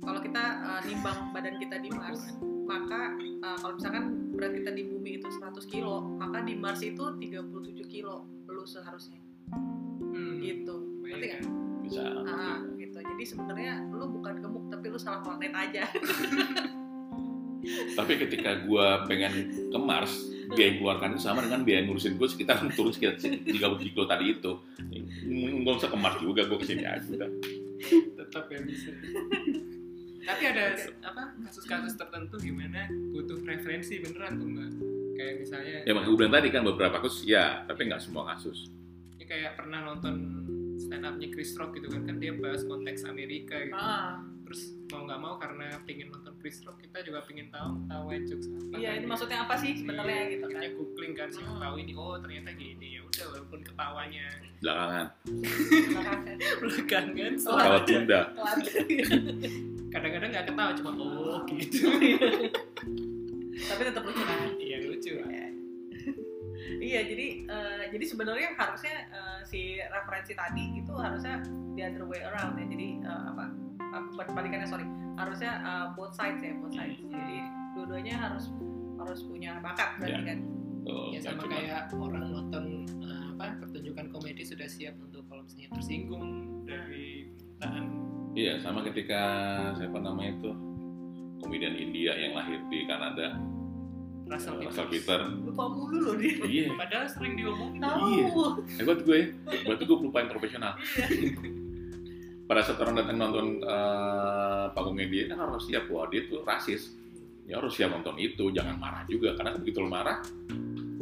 kalau 0.00 0.20
kita 0.22 0.44
eh, 0.60 0.80
nimbang 0.86 1.18
badan 1.32 1.56
kita 1.58 1.76
di 1.80 1.90
Mars, 1.90 2.22
maka 2.64 3.16
eh, 3.18 3.56
kalau 3.58 3.74
misalkan 3.74 4.04
berat 4.36 4.52
kita 4.54 4.70
di 4.70 4.82
bumi 4.86 5.10
itu 5.18 5.26
100 5.26 5.66
kilo, 5.66 6.04
maka 6.14 6.44
di 6.44 6.54
Mars 6.54 6.78
itu 6.78 7.04
37 7.18 7.42
kilo 7.90 8.22
lu 8.46 8.62
seharusnya 8.62 9.18
Hmm, 10.14 10.38
gitu. 10.38 10.74
Ngerti 11.02 11.26
nggak? 11.26 11.42
bisa 11.82 12.00
gitu. 12.00 12.20
Jadi 13.04 13.24
sebenarnya 13.28 13.84
lu 13.92 14.08
bukan 14.08 14.40
gemuk 14.40 14.64
tapi 14.72 14.86
lu 14.88 14.98
salah 14.98 15.20
planet 15.20 15.52
aja. 15.52 15.84
tapi 17.98 18.12
ketika 18.20 18.60
gue 18.64 18.86
pengen 19.08 19.32
ke 19.72 19.78
Mars 19.80 20.12
biaya 20.52 20.68
yang 20.68 20.76
keluarkan 20.84 21.16
itu 21.16 21.22
sama 21.24 21.40
dengan 21.40 21.64
biaya 21.64 21.88
ngurusin 21.88 22.20
gue 22.20 22.28
sekitar 22.28 22.60
turun 22.76 22.92
sekitar 22.92 23.16
30 23.16 23.48
kilo 23.80 24.04
tadi 24.04 24.36
itu 24.36 24.52
nggak 25.24 25.74
usah 25.80 25.88
ke 25.88 25.96
Mars 25.96 26.20
juga 26.20 26.44
gue 26.44 26.58
ke 26.60 26.66
sini 26.68 26.84
aja 26.84 27.08
udah. 27.08 27.30
tetap 28.16 28.48
ya 28.48 28.60
bisa. 28.64 28.92
Tapi 30.24 30.42
ada 30.48 30.64
apa 31.04 31.36
kasus-kasus 31.48 32.00
tertentu 32.00 32.40
gimana 32.40 32.88
butuh 33.12 33.44
referensi 33.44 34.00
beneran 34.00 34.40
tuh 34.40 34.48
mbak. 34.48 34.70
Kayak 35.14 35.34
misalnya, 35.46 35.76
ya 35.86 35.92
makanya 35.94 36.10
gue 36.10 36.18
bilang 36.18 36.34
tadi 36.34 36.48
kan 36.50 36.62
beberapa 36.64 36.96
kasus 37.04 37.22
ya 37.28 37.62
tapi 37.68 37.86
nggak 37.86 38.02
semua 38.02 38.34
kasus 38.34 38.72
ini 39.24 39.32
kayak 39.32 39.56
pernah 39.56 39.80
nonton 39.80 40.14
stand 40.76 41.02
up-nya 41.02 41.28
Chris 41.28 41.54
Rock 41.54 41.72
gitu 41.72 41.86
kan, 41.86 42.02
kan 42.02 42.16
dia 42.16 42.32
bahas 42.32 42.62
konteks 42.62 43.04
Amerika 43.04 43.56
gitu. 43.58 43.74
Ah, 43.74 44.18
Terus 44.44 44.60
mau 44.86 45.02
nggak 45.02 45.16
mau 45.18 45.34
karena 45.34 45.66
pengen 45.82 46.08
nonton 46.08 46.36
Chris 46.36 46.60
Rock, 46.60 46.76
kita 46.78 47.00
juga 47.00 47.24
pengen 47.24 47.48
tahu 47.48 47.80
tahu 47.86 48.04
jokes 48.22 48.46
apa. 48.46 48.76
iya 48.76 48.90
kan. 48.90 48.98
ini 48.98 49.06
maksudnya 49.06 49.38
apa 49.40 49.54
sih 49.56 49.72
sebenarnya 49.74 50.20
Iya, 50.20 50.30
gitu 50.30 50.46
kan. 50.46 50.60
googling 50.70 51.14
kan 51.14 51.28
sih 51.28 51.40
Hmm. 51.40 51.56
tahu 51.58 51.74
ini 51.76 51.92
oh 51.94 52.14
ternyata 52.18 52.48
gini 52.52 52.86
ya 52.90 53.00
udah 53.02 53.24
walaupun 53.30 53.60
ketawanya 53.62 54.26
belakangan 54.60 55.06
belakangan 56.60 57.32
kalau 57.32 57.40
setelah 57.56 57.82
tunda 57.82 58.20
kadang-kadang 59.94 60.28
nggak 60.30 60.46
ketawa 60.46 60.70
cuma 60.74 60.90
oh 60.92 61.38
gitu 61.48 61.86
tapi 63.56 63.80
tetap 63.80 64.02
lucu 64.02 64.22
kan. 64.22 64.48
iya 64.58 64.76
lucu 64.82 65.10
lah 65.16 65.28
Iya, 66.80 67.00
jadi 67.06 67.26
eh, 67.46 67.82
jadi 67.92 68.04
sebenarnya 68.06 68.48
harusnya 68.56 68.96
eh, 69.10 69.40
si 69.44 69.60
referensi 69.78 70.32
tadi 70.32 70.64
itu 70.78 70.92
harusnya 70.94 71.42
the 71.74 71.82
other 71.84 72.04
way 72.06 72.20
around 72.22 72.56
ya. 72.56 72.66
Jadi 72.66 72.88
eh, 73.02 73.22
apa? 73.30 73.44
bukan 74.10 74.26
kebalikannya 74.34 74.66
sorry. 74.66 74.86
Harusnya 75.14 75.52
eh, 75.62 75.86
both 75.94 76.14
sides 76.14 76.42
ya, 76.42 76.52
both 76.58 76.74
sides. 76.74 76.98
Jadi 77.04 77.38
dua-duanya 77.74 78.14
harus 78.30 78.50
harus 78.98 79.20
punya 79.26 79.58
bakat 79.60 79.98
berarti 80.00 80.22
Iya. 80.22 80.30
kan. 80.32 80.38
Tuh, 80.84 81.16
ya 81.16 81.20
sama 81.24 81.42
kayak 81.48 81.82
orang 81.96 82.24
nonton 82.28 82.64
eh, 83.00 83.24
apa 83.34 83.56
pertunjukan 83.56 84.06
komedi 84.12 84.44
sudah 84.44 84.68
siap 84.68 84.94
untuk 85.00 85.24
kalau 85.26 85.40
misalnya 85.48 85.72
tersinggung 85.72 86.24
dari 86.68 87.32
permintaan 87.58 87.84
Iya, 88.34 88.58
sama 88.58 88.82
ketika 88.82 89.22
siapa 89.78 89.94
namanya 90.02 90.34
itu 90.34 90.50
komedian 91.38 91.78
India 91.78 92.18
yang 92.18 92.34
lahir 92.34 92.58
di 92.66 92.82
Kanada, 92.82 93.38
Russell 94.24 94.56
eh, 94.56 94.58
Peters. 94.58 94.68
Russell 94.72 94.88
Peter. 94.88 95.20
Lupa 95.44 95.64
mulu 95.68 95.96
loh 96.00 96.14
dia. 96.16 96.34
Iya, 96.44 96.66
padahal 96.74 97.06
sering 97.08 97.34
diomongin 97.36 97.80
Tahu. 97.80 98.06
Iya. 98.08 98.26
hebat 98.80 98.98
gue. 99.04 99.20
Berarti 99.44 99.82
gue 99.84 99.98
pelupa 100.00 100.16
yang 100.24 100.30
profesional. 100.32 100.72
Iya. 100.96 101.36
Pada 102.44 102.60
saat 102.60 102.76
orang 102.84 102.96
datang 103.00 103.16
nonton 103.16 103.46
eh, 103.64 104.66
panggungnya 104.72 105.06
dia 105.08 105.24
kan 105.32 105.38
harus 105.48 105.64
siap 105.64 105.88
bahwa 105.88 106.08
dia 106.12 106.22
tuh 106.28 106.44
rasis. 106.44 106.92
Ya 107.44 107.60
harus 107.60 107.76
siap 107.76 107.92
nonton 107.92 108.16
itu, 108.16 108.48
jangan 108.56 108.80
marah 108.80 109.04
juga 109.04 109.36
karena 109.36 109.52
begitu 109.60 109.84
lo 109.84 109.92
marah, 109.92 110.24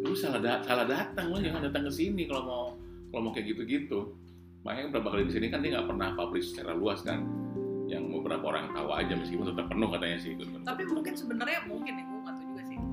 lu 0.03 0.11
salah 0.19 0.43
da- 0.43 0.59
salah 0.67 0.83
datang 0.83 1.31
lo 1.31 1.39
jangan 1.39 1.63
datang 1.71 1.87
ke 1.87 1.93
sini 1.95 2.27
kalau 2.27 2.43
mau 2.43 2.65
kalau 3.15 3.23
mau 3.27 3.33
kayak 3.35 3.55
gitu-gitu. 3.55 4.11
Makanya 4.67 4.91
beberapa 4.91 5.15
kali 5.15 5.31
di 5.31 5.39
sini 5.39 5.47
kan 5.55 5.63
dia 5.63 5.79
nggak 5.79 5.87
pernah 5.87 6.19
publish 6.19 6.51
secara 6.51 6.75
luas 6.75 7.07
kan, 7.07 7.23
yang 7.87 8.11
beberapa 8.11 8.43
orang 8.43 8.75
tahu 8.75 8.91
aja 8.91 9.15
meskipun 9.15 9.55
tetap 9.55 9.71
penuh 9.71 9.87
katanya 9.95 10.19
sih. 10.19 10.35
Tapi 10.67 10.83
mungkin 10.91 11.15
sebenarnya 11.15 11.61
mungkin 11.71 11.95
ya, 11.95 12.07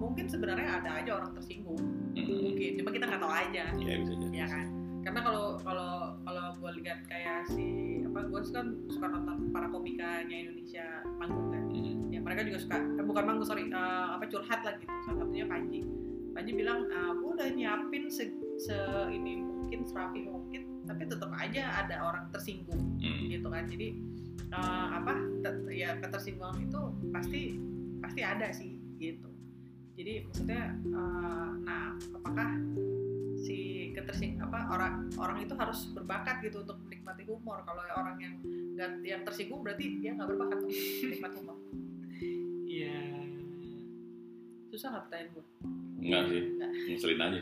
Mungkin 0.09 0.25
sebenarnya 0.25 0.81
ada 0.81 0.89
aja 0.97 1.11
orang 1.21 1.31
tersinggung. 1.37 1.77
Mm-mm. 2.17 2.41
Mungkin, 2.49 2.71
cuma 2.81 2.89
kita 2.89 3.05
nggak 3.05 3.21
tahu 3.21 3.33
aja. 3.33 3.63
Iya 3.77 3.93
bisa 4.01 4.13
jadi. 4.17 4.35
ya 4.35 4.47
kan 4.49 4.65
karena 4.99 5.23
kalau 5.23 5.55
kalau 5.63 5.91
kalau 6.21 6.45
gue 6.59 6.83
lihat 6.83 7.07
kayak 7.07 7.47
si 7.47 7.65
apa 8.03 8.19
gue 8.19 8.41
kan 8.51 8.67
suka 8.91 9.07
nonton 9.07 9.47
para 9.49 9.71
komikanya 9.71 10.35
Indonesia 10.43 10.85
manggung 11.15 11.49
kan 11.49 11.63
Mm. 11.71 12.11
ya 12.11 12.19
mereka 12.19 12.43
juga 12.43 12.59
suka 12.59 12.77
eh, 12.77 13.05
bukan 13.07 13.23
manggung 13.23 13.47
sorry 13.47 13.63
eh, 13.71 14.07
apa 14.11 14.27
curhat 14.27 14.59
lah 14.59 14.75
gitu 14.75 14.91
salah 15.07 15.23
satunya 15.23 15.47
Panji 15.47 15.87
Panji 16.35 16.51
bilang 16.51 16.83
ah, 16.91 17.15
gue 17.15 17.29
udah 17.31 17.47
nyiapin 17.47 18.11
se, 18.11 18.27
se 18.59 18.75
ini 19.07 19.39
mungkin 19.39 19.87
serapi 19.87 20.27
mungkin 20.27 20.83
tapi 20.83 21.07
tetap 21.07 21.31
aja 21.31 21.79
ada 21.79 21.95
orang 22.03 22.27
tersinggung 22.29 22.99
Mm. 22.99 23.31
gitu 23.31 23.47
kan 23.47 23.63
jadi 23.71 23.87
eh, 24.51 24.87
apa 24.99 25.13
ya 25.71 25.95
ketersinggungan 26.03 26.59
itu 26.59 26.81
pasti 27.15 27.41
pasti 28.03 28.21
ada 28.21 28.51
sih 28.51 28.75
gitu 28.99 29.28
jadi 29.99 30.13
maksudnya 30.23 30.63
eh, 30.79 31.49
nah 31.67 31.91
apakah 32.15 32.49
si 33.35 33.91
ketersing 33.91 34.39
apa 34.39 34.71
orang 34.71 35.11
orang 35.19 35.43
itu 35.43 35.51
harus 35.59 35.91
berbakat 35.91 36.39
gitu 36.39 36.63
untuk 36.63 36.79
menikmati 36.87 37.27
humor 37.27 37.59
kalau 37.67 37.83
orang 37.83 38.15
yang 38.23 38.33
nggak 38.79 38.91
yang 39.03 39.21
tersinggung 39.27 39.59
berarti 39.59 39.99
dia 39.99 40.15
nggak 40.15 40.31
berbakat 40.31 40.57
untuk 40.63 40.79
menikmati 41.03 41.35
humor 41.43 41.57
iya 42.63 42.99
susah 44.71 44.87
nggak 44.95 45.03
pertanyaan 45.11 45.29
gue 45.35 45.45
Enggak 45.99 46.31
sih, 46.31 46.41
ngeselin 46.95 47.19
aja. 47.19 47.41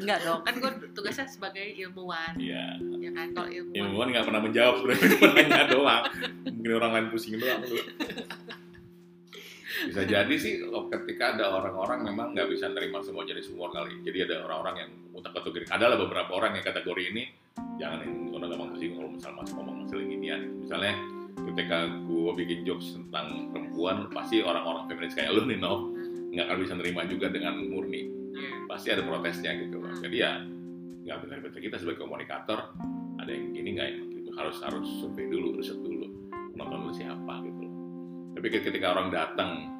Enggak 0.00 0.18
dong, 0.24 0.40
kan 0.40 0.54
gue 0.56 0.70
tugasnya 0.96 1.28
sebagai 1.28 1.68
ilmuwan, 1.76 2.32
Iya. 2.40 2.80
ya 2.80 3.10
kan? 3.12 3.28
Kalau 3.36 3.48
ilmuwan, 3.52 3.76
Ilmuwan 3.76 4.08
nggak 4.08 4.24
pernah 4.24 4.40
menjawab 4.40 4.74
sebenarnya 4.80 5.08
cuma 5.12 5.28
nanya 5.36 5.64
doang. 5.68 6.04
Mungkin 6.48 6.72
orang 6.80 6.90
lain 6.96 7.06
pusing 7.12 7.36
doang 7.36 7.60
lu. 7.60 7.76
Bisa 9.88 10.02
jadi 10.06 10.34
sih 10.38 10.62
oh, 10.68 10.86
ketika 10.86 11.34
ada 11.38 11.50
orang-orang 11.50 12.06
memang 12.06 12.26
nggak 12.36 12.48
bisa 12.52 12.70
nerima 12.70 13.02
semua 13.02 13.26
jenis 13.26 13.50
humor 13.50 13.74
kali. 13.74 13.98
Jadi 14.06 14.30
ada 14.30 14.46
orang-orang 14.46 14.76
yang 14.86 14.90
utak 15.16 15.32
kategori. 15.34 15.66
Ada 15.70 15.84
lah 15.90 15.98
beberapa 15.98 16.30
orang 16.36 16.58
yang 16.58 16.64
kategori 16.66 17.04
ini 17.10 17.24
jangan 17.76 17.98
yang 18.06 18.14
orang 18.32 18.48
gampang 18.52 18.70
tersinggung 18.76 18.98
kalau 19.02 19.10
misalnya 19.12 19.36
masih 19.42 19.54
ngomong 19.58 19.76
masalah 19.84 20.04
ginian. 20.06 20.40
Misalnya 20.62 20.94
ketika 21.52 21.78
gue 21.88 22.30
bikin 22.38 22.58
jokes 22.62 22.86
tentang 22.94 23.26
perempuan, 23.50 23.96
pasti 24.12 24.36
orang-orang 24.44 24.86
feminis 24.86 25.16
kayak 25.16 25.32
lu 25.34 25.42
nih, 25.48 25.58
no, 25.58 25.90
nggak 26.32 26.46
akan 26.48 26.58
bisa 26.62 26.74
nerima 26.78 27.02
juga 27.08 27.26
dengan 27.32 27.54
murni. 27.66 28.02
iya 28.32 28.64
Pasti 28.68 28.88
ada 28.88 29.02
protesnya 29.04 29.52
gitu. 29.58 29.80
loh. 29.80 29.92
Jadi 30.00 30.16
ya 30.16 30.40
nggak 31.02 31.18
benar-benar 31.26 31.58
kita 31.58 31.76
sebagai 31.82 32.06
komunikator 32.06 32.70
ada 33.18 33.30
yang 33.30 33.50
gini 33.50 33.74
nggak 33.74 33.88
yang 33.90 34.02
gitu 34.22 34.30
harus 34.38 34.56
harus 34.62 34.86
survei 35.02 35.26
dulu 35.26 35.58
riset 35.58 35.78
dulu 35.82 36.06
nonton 36.54 36.78
dulu 36.78 36.94
siapa 36.94 37.42
gitu 37.42 37.51
tapi 38.42 38.58
ketika 38.58 38.90
orang 38.90 39.14
datang 39.14 39.70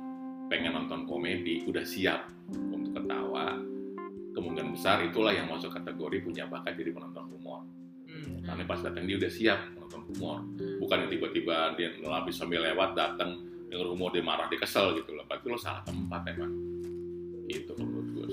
pengen 0.46 0.78
nonton 0.78 1.02
komedi 1.02 1.66
udah 1.66 1.82
siap 1.82 2.30
untuk 2.46 2.94
ketawa 2.94 3.58
kemungkinan 4.38 4.70
besar 4.70 5.02
itulah 5.02 5.34
yang 5.34 5.50
masuk 5.50 5.74
kategori 5.74 6.22
punya 6.22 6.46
bakat 6.46 6.78
jadi 6.78 6.94
penonton 6.94 7.26
humor 7.26 7.66
Hmm. 8.06 8.38
karena 8.46 8.62
pas 8.68 8.78
datang 8.78 9.08
dia 9.08 9.18
udah 9.18 9.32
siap 9.34 9.58
menonton 9.74 10.02
humor 10.14 10.46
Hmm. 10.46 10.78
bukan 10.78 10.96
yang 11.02 11.10
tiba-tiba 11.10 11.74
dia 11.74 11.90
habis 12.06 12.38
sambil 12.38 12.62
lewat 12.62 12.94
datang 12.94 13.42
denger 13.66 13.88
humor 13.88 14.14
dia 14.14 14.22
marah 14.22 14.46
dia 14.46 14.62
kesel 14.62 14.94
gitu 14.94 15.10
loh 15.10 15.26
berarti 15.26 15.46
lo 15.50 15.58
salah 15.58 15.82
tempat 15.82 16.22
emang 16.30 16.54
gitu 17.50 17.74
kalau 17.74 17.88
menurut 17.90 18.08
gue. 18.14 18.26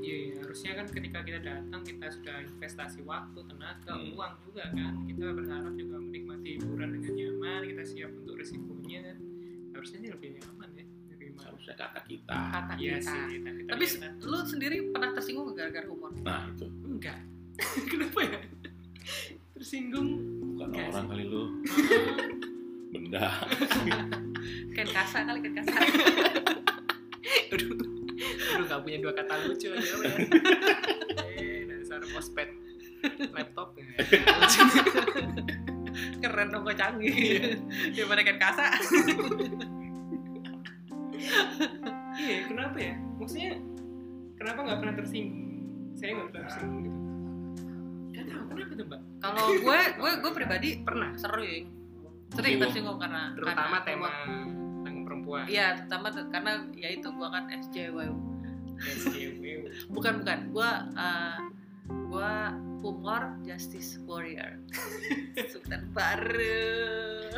Iya, 0.00 0.16
iya, 0.16 0.32
harusnya 0.40 0.72
kan 0.80 0.86
ketika 0.88 1.18
kita 1.20 1.40
datang 1.44 1.80
kita 1.84 2.06
sudah 2.08 2.36
investasi 2.44 3.04
waktu, 3.04 3.38
tenaga, 3.44 3.92
Hmm. 3.92 4.16
uang 4.16 4.32
juga 4.48 4.64
kan. 4.72 4.92
Kita 5.04 5.24
berharap 5.32 5.72
juga 5.76 5.96
menikmati 6.00 6.48
hiburan 6.56 6.88
dengan 6.96 7.12
nyaman, 7.12 7.60
kita 7.68 7.82
siap 7.84 8.10
untuk 8.16 8.34
risikonya. 8.40 9.16
Harusnya 9.74 9.98
sih 9.98 10.08
lebih 10.08 10.28
nyaman 10.34 10.70
ya 10.72 10.84
nerima. 11.08 11.40
harusnya 11.44 11.74
kata 11.74 12.00
kita 12.04 12.38
kata 12.48 12.72
Iya 12.76 12.94
kita. 12.96 13.10
sih, 13.10 13.38
tapi, 13.38 13.60
Tapi 13.64 13.84
ternyata 13.84 14.24
lu 14.24 14.38
sendiri 14.44 14.76
pernah 14.88 15.10
tersinggung 15.12 15.46
gara-gara 15.52 15.84
humor? 15.84 16.10
nah 16.16 16.46
itu 16.46 16.66
enggak. 16.84 17.18
Kenapa 17.90 18.18
ya? 18.22 18.38
Tersinggung. 19.52 20.08
bukan 20.48 20.66
Enggak 20.68 20.86
orang 20.88 21.04
sih. 21.04 21.10
kali 21.10 21.24
lu 21.24 21.42
benda 22.92 23.26
Ken 24.74 24.88
kasa 24.88 25.18
kali 25.22 25.38
ken 25.40 25.54
kasa. 25.56 25.74
Aduh, 27.48 27.70
aduh 28.52 28.64
gak 28.64 28.80
punya 28.80 28.98
dua 29.00 29.12
kata 29.12 29.34
lucu 29.44 29.68
aja 29.68 29.94
ya. 29.96 30.14
eh, 31.32 31.62
dasar 31.64 32.02
mospet 32.08 32.50
laptop 33.30 33.74
ya. 33.74 33.86
Keren 36.22 36.48
dong 36.48 36.62
gue 36.62 36.74
canggih. 36.74 37.14
Daripada 37.94 38.20
ken 38.20 38.38
kasa. 38.38 38.66
iya 42.14 42.46
kenapa 42.46 42.76
ya 42.78 42.94
maksudnya 43.16 43.52
kenapa 44.36 44.58
nggak 44.60 44.78
pernah 44.78 44.94
tersinggung 44.94 45.42
saya 45.94 46.10
nggak 46.12 46.28
pernah 46.30 46.44
tersinggung 46.44 46.82
gitu 46.82 47.00
nggak 48.12 48.24
tahu 48.28 48.44
kenapa 48.46 48.72
tuh 48.72 48.86
mbak 48.86 49.00
Kalau 49.18 49.44
gue, 49.56 49.80
gue, 49.96 50.10
gue 50.20 50.32
pribadi 50.32 50.68
pernah 50.84 51.10
sering, 51.16 51.64
sering 51.64 52.60
Tersinggung. 52.60 52.60
tersinggung 52.62 52.98
karena 53.00 53.32
terutama 53.32 53.76
karena 53.80 53.80
tema 53.82 54.10
tentang 54.84 54.96
perempuan 55.02 55.44
Iya, 55.48 55.66
terutama 55.80 56.06
te- 56.12 56.28
karena 56.28 56.52
ya 56.74 56.88
itu 56.92 57.08
gue 57.08 57.28
kan 57.30 57.44
SJW. 57.48 57.98
SJW. 58.76 59.42
Bukan 59.88 60.12
bukan, 60.20 60.38
gue 60.50 60.70
uh, 60.92 61.36
gue 62.14 62.36
humor 62.78 63.22
justice 63.42 63.98
warrior. 64.06 64.62
Sultan 65.50 65.90
baru. 65.90 67.34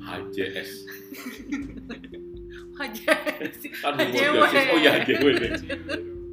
HJS 0.00 0.70
kan 3.82 3.94
humor 3.98 4.46
HJW. 4.46 4.54
justice. 4.54 4.70
Oh 4.70 4.78
iya 4.78 4.90
HJW 5.02 5.26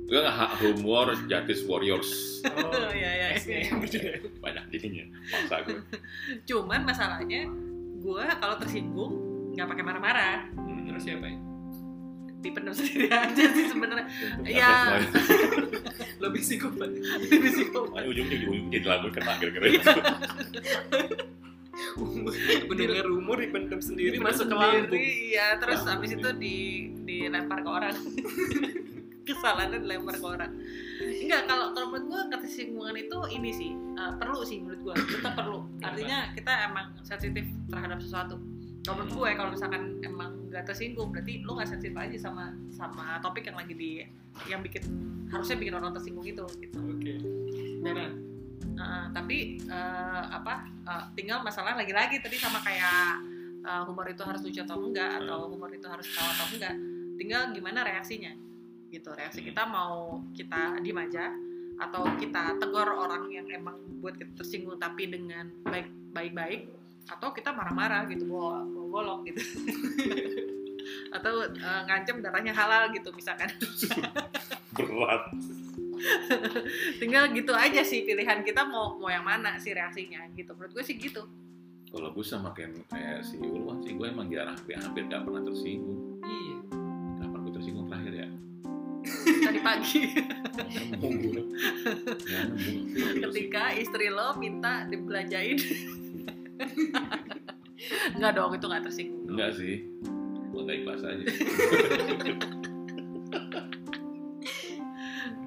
gue 0.07 0.19
nggak 0.23 0.51
humor 0.61 1.07
justice 1.25 1.61
warriors. 1.65 2.09
Oh 2.45 2.93
Iya, 2.93 3.11
iya, 3.17 3.27
iya. 3.33 4.15
Banyak 4.39 4.63
jadinya 4.71 5.03
maksa 5.33 5.65
gue 5.65 5.81
Cuman 6.47 6.85
masalahnya 6.85 7.49
gue 7.97 8.23
kalau 8.37 8.55
tersinggung 8.61 9.13
nggak 9.57 9.67
pakai 9.73 9.83
marah-marah, 9.83 10.53
terus 10.85 11.01
siapa 11.01 11.25
ya 11.25 11.46
dipendam 12.37 12.73
sendiri 12.73 13.07
aja 13.25 13.43
sih 13.53 13.65
sebenarnya. 13.69 14.05
Ya. 14.45 15.01
lebih 16.23 16.41
psikopat 16.41 16.89
Lebih 17.29 17.49
psikopat. 17.53 18.01
ujungnya 18.09 18.35
ujungnya 18.41 18.69
jadi 18.73 18.85
lagu 18.89 19.07
kena 19.13 19.37
gara-gara 19.37 19.67
mendengar 22.67 23.05
rumor 23.05 23.37
dipendam 23.37 23.77
sendiri 23.81 24.17
Dipendam 24.17 24.33
masuk 24.33 24.45
ke 24.49 24.55
lambung 24.57 25.01
Iya, 25.01 25.47
terus 25.61 25.81
habis 25.85 26.11
itu 26.13 26.29
di 26.37 26.57
dilempar 27.05 27.61
ke 27.61 27.69
orang. 27.69 27.95
Kesalahannya 29.27 29.79
dilempar 29.85 30.15
ke 30.17 30.25
orang. 30.25 30.51
Enggak, 30.97 31.41
kalau 31.45 31.65
kalau 31.77 31.87
menurut 31.93 32.05
gua 32.09 32.21
ketersinggungan 32.33 32.95
itu 32.97 33.17
ini 33.29 33.49
sih 33.53 33.69
uh, 33.97 34.13
perlu 34.17 34.41
sih 34.41 34.57
menurut 34.61 34.81
gua. 34.81 34.95
Tetap 34.97 35.33
perlu. 35.37 35.69
Artinya 35.85 36.33
kita 36.33 36.51
emang 36.65 36.85
sensitif 37.05 37.45
terhadap 37.69 38.01
sesuatu. 38.01 38.41
Kalau 38.81 39.03
menurut 39.03 39.13
gue 39.19 39.29
kalau 39.35 39.49
misalkan 39.51 39.81
emang 39.99 40.46
nggak 40.57 40.73
tersinggung. 40.73 41.13
Berarti 41.13 41.45
lu 41.45 41.53
nggak 41.53 41.69
sensitif 41.69 41.93
aja 41.93 42.17
sama 42.17 42.49
sama 42.73 43.21
topik 43.21 43.45
yang 43.45 43.57
lagi 43.61 43.77
di 43.77 44.01
yang 44.49 44.65
bikin 44.65 44.81
harusnya 45.29 45.61
bikin 45.61 45.77
orang 45.77 45.93
tersinggung 45.93 46.25
itu 46.25 46.45
gitu. 46.57 46.77
oke. 46.81 47.13
Dan 47.85 48.25
Uh, 48.77 49.09
tapi 49.09 49.57
uh, 49.73 50.29
apa 50.29 50.69
uh, 50.85 51.09
tinggal 51.17 51.41
masalah 51.41 51.73
lagi-lagi 51.73 52.21
tadi 52.21 52.37
sama 52.37 52.61
kayak 52.61 53.25
uh, 53.65 53.81
humor 53.89 54.05
itu 54.05 54.21
harus 54.21 54.37
lucu 54.45 54.61
atau 54.61 54.77
enggak 54.77 55.17
atau 55.17 55.49
humor 55.49 55.73
itu 55.73 55.89
harus 55.89 56.05
tawa 56.13 56.29
atau 56.29 56.45
enggak 56.53 56.77
tinggal 57.17 57.41
gimana 57.57 57.81
reaksinya 57.81 58.37
gitu. 58.93 59.09
Reaksi 59.17 59.41
kita 59.41 59.65
mau 59.65 60.21
kita 60.37 60.77
diem 60.85 60.93
aja 60.93 61.33
atau 61.77 62.05
kita 62.21 62.57
tegur 62.61 62.85
orang 62.85 63.29
yang 63.33 63.49
emang 63.49 63.77
buat 63.97 64.13
kita 64.13 64.33
tersinggung 64.37 64.77
tapi 64.77 65.09
dengan 65.09 65.49
baik 65.65 65.89
baik-baik 66.13 66.69
atau 67.09 67.33
kita 67.33 67.53
marah-marah 67.53 68.05
gitu 68.13 68.29
bawa 68.29 68.61
golok 68.89 69.27
gitu. 69.27 69.41
Atau 71.15 71.43
uh, 71.43 71.81
ngancem 71.87 72.19
darahnya 72.19 72.53
halal 72.55 72.91
gitu 72.91 73.11
misalkan. 73.15 73.51
Berat. 74.77 75.31
Tinggal 77.01 77.33
gitu 77.33 77.57
aja 77.57 77.81
sih 77.81 78.05
pilihan 78.05 78.45
kita 78.45 78.69
mau 78.69 79.01
mau 79.01 79.09
yang 79.09 79.25
mana 79.25 79.57
sih 79.57 79.73
reaksinya 79.73 80.29
gitu. 80.37 80.53
Menurut 80.53 80.77
gue 80.77 80.83
sih 80.85 80.99
gitu. 80.99 81.25
Kalau 81.87 82.11
gue 82.11 82.25
sama 82.25 82.51
kayak 82.51 82.83
kayak 82.91 83.23
si 83.23 83.39
Ulwan 83.39 83.79
sih 83.79 83.95
gue 83.95 84.07
emang 84.11 84.27
jarang 84.27 84.59
hampir 84.59 84.75
hampir 84.75 85.03
gak 85.07 85.23
pernah 85.23 85.41
tersinggung. 85.47 86.19
Iya. 86.21 86.57
Kapan 87.23 87.39
gue 87.41 87.53
tersinggung 87.55 87.87
terakhir 87.87 88.13
ya? 88.13 88.27
Tadi 89.47 89.59
pagi. 89.63 90.01
Ketika 93.23 93.63
istri 93.79 94.11
lo 94.11 94.35
minta 94.35 94.83
dibelanjain 94.91 95.55
Enggak 98.13 98.31
dong, 98.35 98.51
itu 98.53 98.65
nggak 98.65 98.83
tersinggung. 98.83 99.25
enggak 99.29 99.51
sih 99.53 99.85
gue 100.47 100.61
gak 100.65 100.77
ikhlas 100.81 101.01
aja 101.05 101.25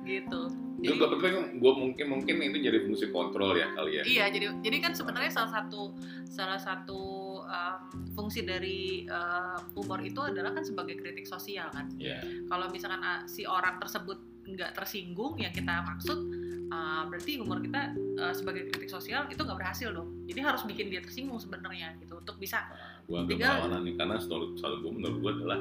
Gitu. 0.00 0.40
gue 0.80 0.96
penting 0.96 1.60
gue 1.60 1.72
mungkin 1.76 2.06
mungkin 2.08 2.34
itu 2.40 2.58
jadi 2.66 2.78
fungsi 2.82 3.12
kontrol 3.12 3.52
ya 3.54 3.68
kali 3.76 4.00
ya 4.00 4.02
Iya, 4.02 4.24
jadi 4.32 4.46
jadi 4.58 4.76
kan 4.80 4.92
sebenarnya 4.96 5.30
salah 5.30 5.52
satu 5.60 5.92
salah 6.24 6.56
satu 6.58 7.00
um, 7.44 7.80
fungsi 8.16 8.42
dari 8.42 9.04
um, 9.06 9.60
humor 9.76 10.00
itu 10.00 10.18
adalah 10.18 10.50
kan 10.50 10.64
sebagai 10.64 10.96
kritik 10.98 11.28
sosial 11.28 11.68
kan. 11.70 11.86
ya 12.00 12.18
Kalau 12.48 12.72
misalkan 12.72 12.98
uh, 12.98 13.22
si 13.28 13.44
orang 13.44 13.76
tersebut 13.76 14.18
nggak 14.50 14.72
tersinggung 14.74 15.36
yang 15.38 15.52
kita 15.52 15.84
maksud, 15.84 16.29
uh, 16.70 17.02
berarti 17.04 17.36
humor 17.36 17.58
kita 17.58 17.92
uh, 18.16 18.30
sebagai 18.30 18.66
kritik 18.66 18.88
sosial 18.88 19.26
itu 19.26 19.38
nggak 19.38 19.56
berhasil 19.56 19.90
dong. 19.90 20.08
Jadi 20.24 20.40
harus 20.40 20.62
bikin 20.62 20.86
dia 20.86 21.00
tersinggung 21.00 21.36
sebenarnya 21.36 21.98
gitu 21.98 22.16
untuk 22.16 22.36
bisa. 22.36 22.64
gue 23.04 23.18
agak 23.18 23.36
Tinggal- 23.36 23.82
nih 23.82 23.94
karena 23.94 24.16
selalu 24.16 24.54
selalu 24.54 24.76
gue 24.78 24.92
menurut 24.92 25.16
gue 25.18 25.32
adalah 25.36 25.60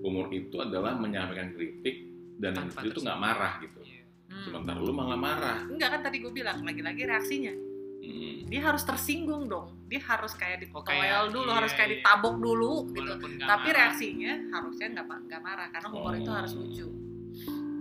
humor 0.00 0.26
itu 0.30 0.56
adalah 0.56 0.92
menyampaikan 0.94 1.50
kritik 1.50 2.06
dan 2.36 2.54
yang 2.54 2.68
Tanpa 2.68 2.86
itu 2.86 2.98
nggak 3.00 3.18
marah 3.18 3.52
gitu 3.58 3.78
Iya. 3.80 4.02
Hmm. 4.24 4.44
sementara 4.44 4.78
lu 4.78 4.90
malah 4.90 5.14
marah 5.14 5.58
Enggak 5.64 5.90
kan 5.90 6.00
tadi 6.02 6.18
gue 6.18 6.30
bilang 6.30 6.58
lagi-lagi 6.60 7.02
reaksinya. 7.02 7.54
Hmm. 7.98 8.36
Dia 8.44 8.60
harus 8.62 8.82
tersinggung 8.82 9.48
dong. 9.48 9.72
Dia 9.86 9.96
harus 9.98 10.34
kayak 10.34 10.60
Oh, 10.70 10.84
ditoel 10.84 11.24
dulu, 11.30 11.48
iya, 11.48 11.56
harus 11.56 11.72
kayak 11.72 11.88
iya. 11.88 11.94
ditabok 11.98 12.34
dulu 12.36 12.72
gitu. 12.90 13.00
Walaupun 13.02 13.30
Tapi 13.38 13.48
marah. 13.64 13.76
reaksinya 13.80 14.32
harusnya 14.52 14.86
nggak 14.92 15.06
nggak 15.24 15.40
marah 15.40 15.68
karena 15.72 15.88
humor 15.88 16.12
itu 16.14 16.28
Oh. 16.28 16.36
harus 16.36 16.52
lucu. 16.52 16.86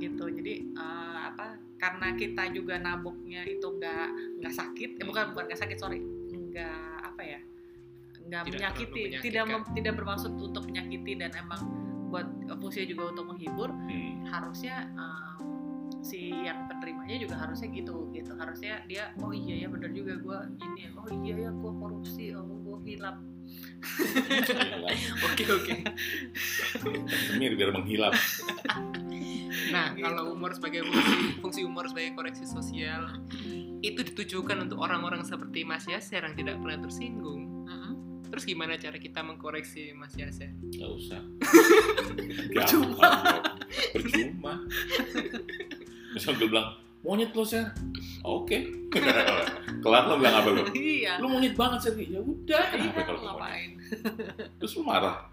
Gitu. 0.09 0.25
Jadi 0.41 0.53
eh, 0.75 1.19
apa? 1.31 1.55
Karena 1.79 2.07
kita 2.15 2.43
juga 2.51 2.79
naboknya 2.79 3.43
itu 3.47 3.67
nggak 3.67 4.07
nggak 4.39 4.53
sakit, 4.55 4.89
eh, 4.99 5.05
bukan 5.05 5.35
bukan 5.35 5.43
nggak 5.51 5.61
sakit 5.63 5.77
sorry, 5.79 5.99
nggak 6.31 6.79
apa 7.03 7.21
ya? 7.23 7.39
Nggak 8.23 8.41
Tidak 8.47 8.59
menyakiti, 8.59 9.01
tidak 9.19 9.43
mem- 9.51 9.71
tidak 9.75 9.93
bermaksud 9.99 10.31
untuk 10.39 10.63
menyakiti 10.67 11.19
dan 11.19 11.31
emang 11.35 11.59
buat 12.07 12.27
fungsinya 12.61 12.87
juga 12.87 13.03
untuk 13.11 13.25
menghibur. 13.33 13.69
Hmm. 13.73 14.11
harusnya 14.29 14.87
um, 14.97 15.53
si 16.03 16.35
yang 16.35 16.67
penerimanya 16.67 17.15
juga 17.15 17.39
harusnya 17.39 17.71
gitu 17.71 18.11
gitu 18.11 18.35
harusnya 18.35 18.83
dia 18.91 19.15
oh 19.23 19.31
iya 19.31 19.65
ya 19.65 19.67
bener 19.71 19.89
juga 19.95 20.19
gue 20.19 20.37
ini 20.59 20.91
oh 20.99 21.07
iya 21.23 21.47
ya 21.47 21.49
gue 21.55 21.71
korupsi 21.79 22.35
oh 22.35 22.43
gue 22.43 22.77
hilap 22.91 23.17
oke 25.27 25.43
oke 25.47 25.75
Semir 27.31 27.55
biar 27.55 27.71
menghilap 27.71 28.13
nah 29.73 29.87
Gitu. 29.91 30.05
kalau 30.05 30.23
humor 30.31 30.53
sebagai 30.53 30.85
fungsi 30.85 31.13
fungsi 31.41 31.59
humor 31.65 31.85
sebagai 31.89 32.13
koreksi 32.13 32.45
sosial 32.45 33.09
itu 33.81 33.99
ditujukan 33.99 34.63
untuk 34.63 34.79
orang-orang 34.79 35.25
seperti 35.25 35.65
Mas 35.65 35.83
Yaser 35.83 36.23
yang 36.23 36.37
tidak 36.37 36.55
pernah 36.61 36.79
tersinggung. 36.79 37.65
Terus 38.31 38.49
gimana 38.49 38.73
cara 38.79 38.97
kita 38.97 39.21
mengkoreksi 39.21 39.93
Mas 39.93 40.15
Yaser 40.15 40.49
nggak 40.55 40.89
usah. 40.89 41.21
Percuma. 42.55 43.09
Percuma. 43.93 44.53
Gue 46.15 46.47
bilang 46.47 46.81
monyet 47.03 47.29
lo 47.35 47.43
ser. 47.43 47.69
Oke. 48.23 48.89
Kelar 49.83 50.03
lo 50.09 50.15
bilang 50.17 50.35
apa 50.41 50.49
lo? 50.49 50.63
Iya. 50.73 51.19
Lu 51.21 51.29
monyet 51.29 51.53
banget 51.53 51.91
ser. 51.91 51.93
Ya 51.99 52.23
udah. 52.23 52.63
Iya 52.73 52.89
kenapa 52.89 53.01
kalau 53.05 53.21
ngapain? 53.21 53.69
terus 54.57 54.73
lu 54.79 54.83
marah. 54.87 55.29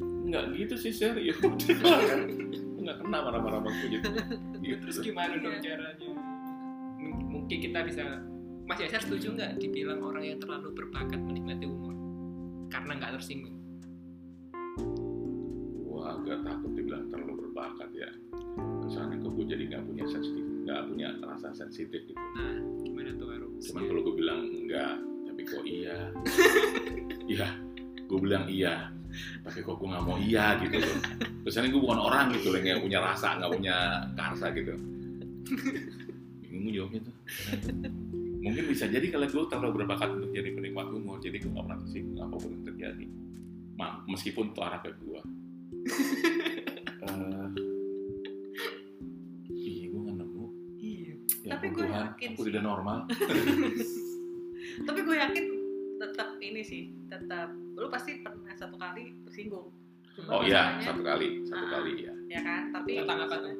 Nggak 0.00 0.56
gitu 0.56 0.74
sih 0.78 0.92
ser. 0.94 1.18
Ya 1.20 1.34
udah 1.36 1.76
Lu 2.78 2.86
nggak 2.86 2.98
kena 3.02 3.18
marah-marah 3.20 3.58
sama 3.58 3.70
gue 3.74 3.88
gitu 3.90 4.08
gitu. 4.62 4.82
Terus 4.86 4.96
gimana 5.02 5.34
dong 5.34 5.50
Iya. 5.52 5.60
caranya? 5.66 6.08
M- 6.98 7.26
mungkin 7.28 7.58
kita 7.58 7.78
bisa 7.82 8.04
Mas 8.62 8.78
Yaser 8.78 9.02
setuju 9.02 9.34
nggak 9.34 9.58
dibilang 9.58 9.98
orang 10.00 10.24
yang 10.24 10.38
terlalu 10.38 10.70
berbakat 10.72 11.18
menikmati 11.18 11.66
humor 11.66 11.94
karena 12.68 12.92
nggak 12.94 13.12
tersinggung. 13.16 13.56
Gua 15.80 16.14
agak 16.14 16.38
takut 16.42 16.70
dibilang 16.72 17.08
terlalu 17.08 17.34
berbakat 17.44 17.90
ya. 17.92 18.10
Kesannya 18.84 19.18
kok 19.18 19.32
gue 19.34 19.46
jadi 19.46 19.64
nggak 19.68 19.84
punya 19.84 20.04
sensitif 20.06 20.44
nggak 20.60 20.80
punya 20.84 21.08
rasa 21.18 21.48
sensitif 21.50 22.00
gitu. 22.04 22.12
Nah 22.14 22.54
gimana 22.78 23.10
tuh 23.16 23.26
Arum? 23.32 23.52
Cuman 23.58 23.82
kalau 23.84 24.00
gue 24.04 24.14
bilang 24.14 24.40
enggak 24.44 24.94
tapi 25.24 25.42
kok 25.42 25.64
iya? 25.64 25.96
Iya 27.28 27.48
gue 28.04 28.18
bilang 28.18 28.44
iya 28.48 28.88
tapi 29.42 29.58
kok 29.62 29.76
gue 29.78 29.88
nggak 29.88 30.04
mau 30.04 30.16
iya 30.18 30.58
gitu 30.60 30.76
loh. 30.78 30.96
Kesannya 31.46 31.70
gue 31.72 31.82
bukan 31.82 32.00
orang 32.00 32.30
gitu 32.36 32.52
loh 32.52 32.60
yang 32.60 32.82
punya 32.82 32.98
rasa 33.00 33.38
nggak 33.38 33.50
punya 33.54 33.76
karsa 34.14 34.46
gitu. 34.52 34.72
Bingung 36.44 36.72
jawabnya 36.74 37.00
tuh. 37.06 37.14
Mungkin 38.38 38.64
bisa 38.70 38.86
jadi 38.86 39.06
kalau 39.10 39.26
gue 39.26 39.44
terlalu 39.50 39.82
berbakat 39.82 40.08
untuk 40.14 40.30
jadi 40.30 40.54
penikmat 40.54 40.88
humor 40.94 41.18
jadi 41.18 41.42
gue 41.42 41.50
nggak 41.50 41.64
pernah 41.66 41.80
tersinggung 41.82 42.18
apa 42.22 42.34
pun 42.38 42.50
yang 42.54 42.64
terjadi. 42.64 43.06
Ma, 43.78 44.02
meskipun 44.10 44.50
itu 44.50 44.60
arah 44.60 44.82
ke 44.82 44.90
gue 44.98 45.20
Eh, 46.98 47.48
iya 49.48 49.84
gue 49.88 50.00
nggak 50.02 50.16
nemu. 50.18 50.44
Iya. 50.76 51.14
Ya 51.46 51.50
Tapi 51.56 51.66
gue 51.72 51.86
yakin 51.86 52.28
aku 52.34 52.42
sih. 52.42 52.48
tidak 52.50 52.62
normal. 52.66 52.98
Tapi 54.86 55.00
gue 55.00 55.16
yakin 55.16 55.44
tetap 55.98 56.38
ini 56.38 56.62
sih 56.62 56.82
tetap 57.06 57.50
lu 57.74 57.86
pasti 57.86 58.18
pernah 58.18 58.54
satu 58.54 58.74
kali 58.74 59.18
tersinggung 59.22 59.68
Cuma 60.10 60.30
Oh 60.32 60.42
iya, 60.42 60.78
satu 60.80 60.98
kali, 61.00 61.46
satu 61.46 61.62
Ah. 61.62 61.70
kali 61.78 62.02
ya. 62.02 62.14
ya 62.28 62.40
kan 62.42 62.62
tapi 62.72 62.98
Tentang 62.98 63.22
apa 63.22 63.34
tuh? 63.38 63.54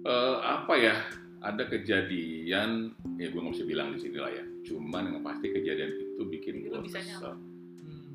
Eh, 0.00 0.36
apa 0.40 0.72
ya? 0.72 0.94
Ada 1.40 1.66
kejadian, 1.66 2.70
ya 3.16 3.26
gue 3.26 3.40
nggak 3.40 3.54
bisa 3.56 3.64
bilang 3.64 3.90
di 3.90 3.98
sini 3.98 4.16
lah 4.16 4.28
ya. 4.28 4.44
Cuman 4.62 5.10
yang 5.10 5.18
pasti 5.20 5.50
kejadian 5.50 5.90
itu 5.90 6.22
bikin 6.22 6.54
gue 6.62 6.78
kesel. 6.84 7.34
Hmm. 7.80 8.10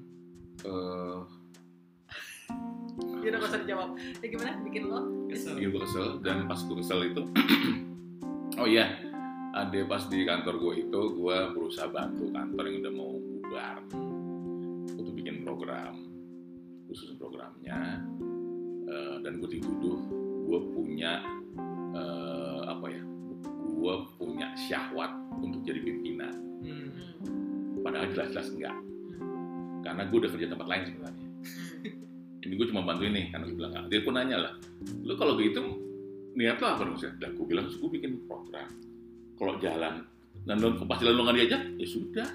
Eh, 0.64 1.20
ya 3.20 3.28
udah 3.28 3.40
gak 3.40 3.50
usah 3.50 3.60
dijawab 3.60 3.90
ya 3.98 4.28
gimana 4.30 4.52
bikin 4.62 4.84
lo 4.86 5.00
Kesel. 5.28 5.58
bikin 5.58 5.70
gue 5.72 5.82
kesel 5.82 6.06
dan 6.22 6.46
pas 6.46 6.62
gue 6.62 6.78
kesel 6.78 7.00
itu, 7.04 7.22
oh 8.62 8.68
iya, 8.70 9.02
ada 9.56 9.80
pas 9.88 10.04
di 10.12 10.28
kantor 10.28 10.56
gue 10.60 10.74
itu 10.84 11.00
gue 11.16 11.38
berusaha 11.56 11.88
bantu 11.88 12.28
kantor 12.36 12.64
yang 12.68 12.78
udah 12.84 12.94
mau 12.94 13.12
bubar. 13.16 13.78
Untuk 15.00 15.14
bikin 15.16 15.48
program 15.48 15.96
khusus 16.92 17.16
programnya 17.16 18.04
eh, 18.86 19.16
dan 19.24 19.40
gue 19.40 19.50
dituduh 19.56 20.00
gue 20.46 20.60
punya 20.76 21.24
eh, 21.96 22.62
apa 22.68 22.86
ya 22.92 23.02
gue 23.66 23.96
punya 24.20 24.52
syahwat 24.60 25.16
untuk 25.40 25.64
jadi 25.64 25.80
pimpinan. 25.80 26.36
Hmm. 26.66 26.90
padahal 27.86 28.10
jelas-jelas 28.12 28.50
enggak. 28.58 28.76
Karena 29.86 30.02
gue 30.10 30.18
udah 30.18 30.32
kerja 30.34 30.48
tempat 30.50 30.68
lain 30.68 30.84
sebenarnya. 30.90 31.28
Ini 32.46 32.54
gue 32.58 32.68
cuma 32.74 32.82
bantuin 32.82 33.14
nih 33.14 33.30
karena 33.30 33.46
gue 33.46 33.56
bilang 33.56 33.72
enggak. 33.72 33.86
Dia 33.94 34.00
pun 34.04 34.14
nanya 34.20 34.38
lah 34.50 34.54
lu 35.06 35.14
kalau 35.16 35.40
gitu 35.40 35.62
niat 36.36 36.60
lo 36.60 36.68
apa? 36.76 36.84
Maksudnya 36.84 37.16
dan 37.24 37.30
gue 37.40 37.46
bilang 37.48 37.70
gue 37.72 37.90
bikin 37.94 38.26
program 38.28 38.68
kalau 39.36 39.60
jalan. 39.60 40.04
Dan 40.46 40.62
lo 40.62 40.78
pas 40.84 41.00
jalan 41.00 41.16
lo 41.16 41.22
nggak 41.26 41.38
diajak 41.40 41.62
ya 41.76 41.88
sudah. 41.88 42.28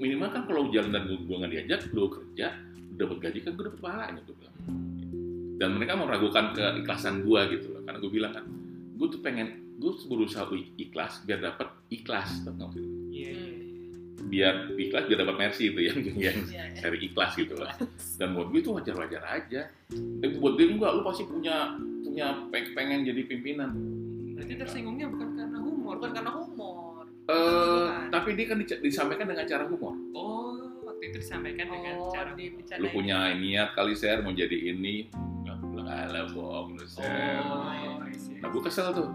Minimal 0.00 0.28
kan 0.32 0.42
kalau 0.48 0.72
jalan 0.72 0.90
dan 0.90 1.02
gue 1.06 1.36
nggak 1.36 1.52
diajak 1.52 1.80
lo 1.92 2.08
kerja 2.08 2.56
dapat 2.96 3.16
gaji 3.20 3.38
kan 3.40 3.52
gue 3.56 3.64
dapat 3.64 3.80
pahalanya 3.80 4.20
gue 4.24 4.36
bilang 4.36 4.56
dan 5.56 5.76
mereka 5.76 5.92
meragukan 5.92 6.56
keikhlasan 6.56 7.20
gue 7.20 7.40
gitu 7.52 7.76
loh. 7.76 7.84
Karena 7.84 7.98
gue 8.00 8.10
bilang 8.10 8.32
kan 8.32 8.44
gue 8.96 9.08
tuh 9.08 9.20
pengen 9.20 9.76
gue 9.76 9.92
berusaha 10.08 10.44
ikhlas 10.76 11.24
biar 11.24 11.40
dapat 11.40 11.68
ikhlas 11.88 12.44
tau 12.44 12.52
nggak 12.52 12.68
sih? 12.76 12.84
Iya. 13.12 13.30
iya. 13.32 13.48
biar 14.20 14.54
ikhlas 14.76 15.04
biar 15.08 15.18
dapat 15.24 15.36
mercy 15.36 15.72
itu 15.72 15.80
yang 15.80 15.96
yang 16.16 16.36
Iya, 16.44 16.64
iya. 16.72 16.80
cari 16.80 16.98
ikhlas 17.08 17.32
gitu 17.36 17.56
loh. 17.56 17.68
Dan 18.16 18.36
buat 18.36 18.52
gue 18.52 18.60
itu 18.60 18.70
wajar-wajar 18.72 19.22
aja. 19.24 19.68
Tapi 19.92 20.34
buat 20.36 20.56
dia 20.56 20.68
enggak 20.68 20.92
lu 20.92 21.02
pasti 21.04 21.24
punya 21.24 21.76
punya 22.04 22.26
peng- 22.48 22.72
pengen 22.72 23.04
jadi 23.04 23.20
pimpinan. 23.24 23.70
Berarti 24.36 24.56
tersinggungnya 24.56 25.08
bukan 25.08 25.28
tapi 28.30 28.38
dia 28.38 28.46
kan 28.46 28.62
disampaikan 28.62 29.26
dengan 29.26 29.42
cara 29.42 29.66
humor. 29.66 29.98
Oh, 30.14 30.54
waktu 30.86 31.02
itu 31.10 31.18
disampaikan 31.18 31.66
dengan 31.66 31.98
oh 31.98 32.14
cara 32.14 32.30
dibicarain 32.38 32.78
lu 32.78 32.86
punya 32.94 33.34
niat 33.34 33.74
kali 33.74 33.98
share 33.98 34.22
mau 34.22 34.30
jadi 34.30 34.54
ini. 34.70 35.10
Nggak, 35.42 35.56
bilang 35.66 35.90
alah 35.90 36.30
bohong 36.30 36.78
lu 36.78 36.86
share 36.86 37.42
Oh, 37.42 37.98
nah 38.38 38.48
gue 38.54 38.62
kesel 38.62 38.94
tuh. 38.94 39.10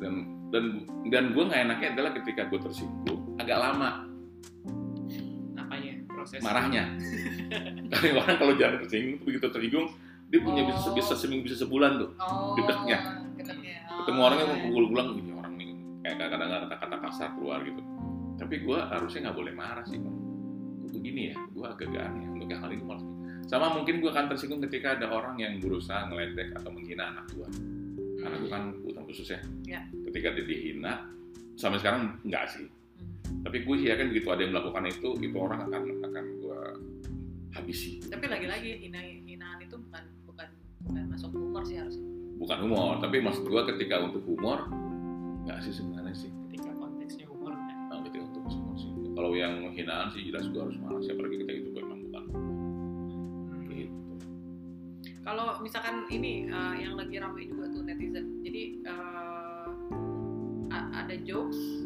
Dan 0.00 0.12
dan 0.48 0.64
dan 1.12 1.36
gue 1.36 1.44
nggak 1.44 1.60
enaknya 1.60 1.88
adalah 1.92 2.10
ketika 2.16 2.48
gue 2.48 2.56
tersinggung 2.56 3.20
agak 3.36 3.60
lama. 3.60 4.08
Apanya? 5.60 5.92
Proses? 6.08 6.40
Marahnya. 6.40 6.88
Karena 7.92 8.16
orang 8.16 8.36
kalau 8.40 8.54
jangan 8.56 8.80
tersinggung 8.80 9.20
tuh 9.20 9.26
begitu 9.28 9.44
tersinggung 9.52 9.92
dia 10.32 10.40
punya 10.40 10.64
bisa 10.64 10.88
Oh. 10.88 10.96
bisa 10.96 11.12
seminggu 11.12 11.44
bisa 11.44 11.60
sebulan 11.60 12.00
tuh 12.00 12.10
oh 12.16 12.56
Gedeknya. 12.56 13.20
ketemu 14.00 14.16
Oh, 14.16 14.24
orangnya 14.24 14.44
iya. 14.48 14.52
mau 14.56 14.64
pukul-pulang 14.64 15.08
ini 15.20 15.30
orang 15.36 15.52
nih 15.60 15.70
kayak 16.00 16.16
kadang-kadang 16.16 16.60
kata-kata 16.72 16.96
kasar 17.04 17.28
keluar 17.36 17.60
gitu 17.60 17.91
tapi 18.42 18.58
gue 18.58 18.74
harusnya 18.74 19.30
nggak 19.30 19.38
boleh 19.38 19.54
marah 19.54 19.86
sih 19.86 20.02
Bang. 20.02 20.18
begini 20.90 21.30
ya 21.30 21.36
gue 21.54 21.66
agak 21.66 21.88
aneh 21.94 22.26
untuk 22.34 22.50
hal 22.52 22.70
ini 22.74 22.84
malah. 22.84 23.06
Sama 23.46 23.70
mungkin 23.72 24.02
gue 24.02 24.10
akan 24.10 24.26
tersinggung 24.34 24.60
ketika 24.66 24.98
ada 24.98 25.08
orang 25.14 25.38
yang 25.38 25.62
berusaha 25.62 26.10
ngeledek 26.10 26.52
atau 26.58 26.70
menghina 26.74 27.14
anak 27.14 27.26
gue 27.32 27.48
karena 28.22 28.36
gue 28.38 28.50
kan 28.50 28.64
utang 28.86 29.04
khusus 29.06 29.34
ya. 29.34 29.40
Ya. 29.66 29.82
ketika 30.10 30.34
dia 30.34 30.44
dihina 30.46 31.06
sampai 31.54 31.78
sekarang 31.78 32.18
enggak 32.26 32.50
sih. 32.50 32.66
Hmm. 32.66 33.46
tapi 33.46 33.62
gue 33.62 33.74
sih 33.78 33.88
yakin 33.88 34.10
begitu 34.10 34.28
ada 34.28 34.42
yang 34.42 34.52
melakukan 34.52 34.84
itu 34.90 35.10
itu 35.22 35.36
orang 35.38 35.60
akan 35.70 35.82
akan 36.02 36.24
gue 36.42 36.60
habisi. 37.54 38.02
Tapi 38.10 38.26
lagi-lagi 38.26 38.70
hina 38.82 39.00
hinaan 39.00 39.58
itu 39.62 39.78
bukan 39.78 40.04
bukan 40.26 40.48
bukan 40.82 41.02
masuk 41.14 41.30
humor 41.30 41.62
sih 41.62 41.78
harusnya. 41.78 42.10
Bukan 42.42 42.58
humor 42.66 42.98
tapi 42.98 43.22
maksud 43.22 43.46
gue 43.46 43.62
ketika 43.74 44.02
untuk 44.02 44.26
humor 44.26 44.66
enggak 45.46 45.62
sih 45.62 45.72
sebenarnya 45.74 46.01
kalau 49.12 49.30
yang 49.36 49.68
hinaan 49.76 50.08
sih 50.12 50.24
jelas 50.28 50.48
gue 50.48 50.60
harus 50.60 50.76
marah 50.80 51.00
siapa 51.04 51.20
lagi 51.20 51.36
kita 51.44 51.52
itu 51.52 51.68
memang 51.76 51.98
bukan 52.08 52.24
gitu. 53.72 53.92
Kalau 55.22 55.60
misalkan 55.62 56.06
ini 56.08 56.48
eh, 56.48 56.74
yang 56.82 56.96
lagi 56.96 57.16
ramai 57.20 57.46
juga 57.46 57.70
tuh 57.70 57.82
netizen. 57.84 58.40
Jadi 58.42 58.82
a- 58.86 59.32
ada 61.02 61.14
jokes 61.28 61.81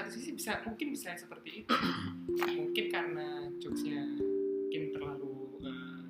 satu 0.00 0.16
sisi 0.16 0.32
bisa 0.32 0.64
mungkin 0.64 0.96
bisa 0.96 1.12
seperti 1.12 1.60
itu. 1.60 1.76
Mungkin 2.64 2.86
karena 2.88 3.52
jokesnya 3.60 4.00
mungkin 4.16 4.96
terlalu 4.96 5.60
eh, 5.60 6.04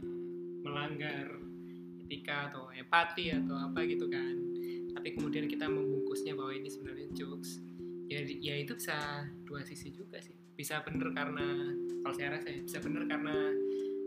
melanggar 0.63 1.27
etika 2.07 2.55
atau 2.55 2.71
empati 2.71 3.35
atau 3.35 3.59
apa 3.59 3.83
gitu 3.91 4.07
kan. 4.07 4.35
Tapi 4.95 5.19
kemudian 5.19 5.51
kita 5.51 5.67
membungkusnya 5.67 6.39
bahwa 6.39 6.55
ini 6.55 6.71
sebenarnya 6.71 7.11
jokes 7.19 7.59
ya 8.07 8.23
ya 8.23 8.63
itu 8.63 8.79
bisa 8.79 9.27
dua 9.43 9.67
sisi 9.67 9.91
juga 9.91 10.23
sih. 10.23 10.39
Bisa 10.55 10.87
bener 10.87 11.11
karena 11.11 11.75
kalau 12.07 12.15
saya 12.15 12.39
rasa 12.39 12.47
ya 12.47 12.63
bisa 12.63 12.79
bener 12.79 13.11
karena 13.11 13.35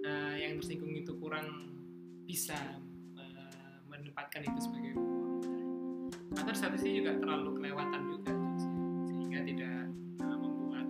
eh, 0.08 0.36
yang 0.48 0.64
tersinggung 0.64 0.96
itu 0.96 1.12
kurang 1.20 1.76
bisa 2.24 2.80
eh, 3.20 3.76
menempatkan 3.92 4.48
itu 4.48 4.60
sebagai 4.64 4.96
atau 6.40 6.56
satu 6.56 6.80
sisi 6.80 7.04
juga 7.04 7.20
terlalu 7.20 7.60
kelewatan 7.60 8.02
juga 8.08 8.43
sehingga 9.34 9.50
tidak 9.50 9.78
uh, 10.22 10.38
membuat 10.38 10.86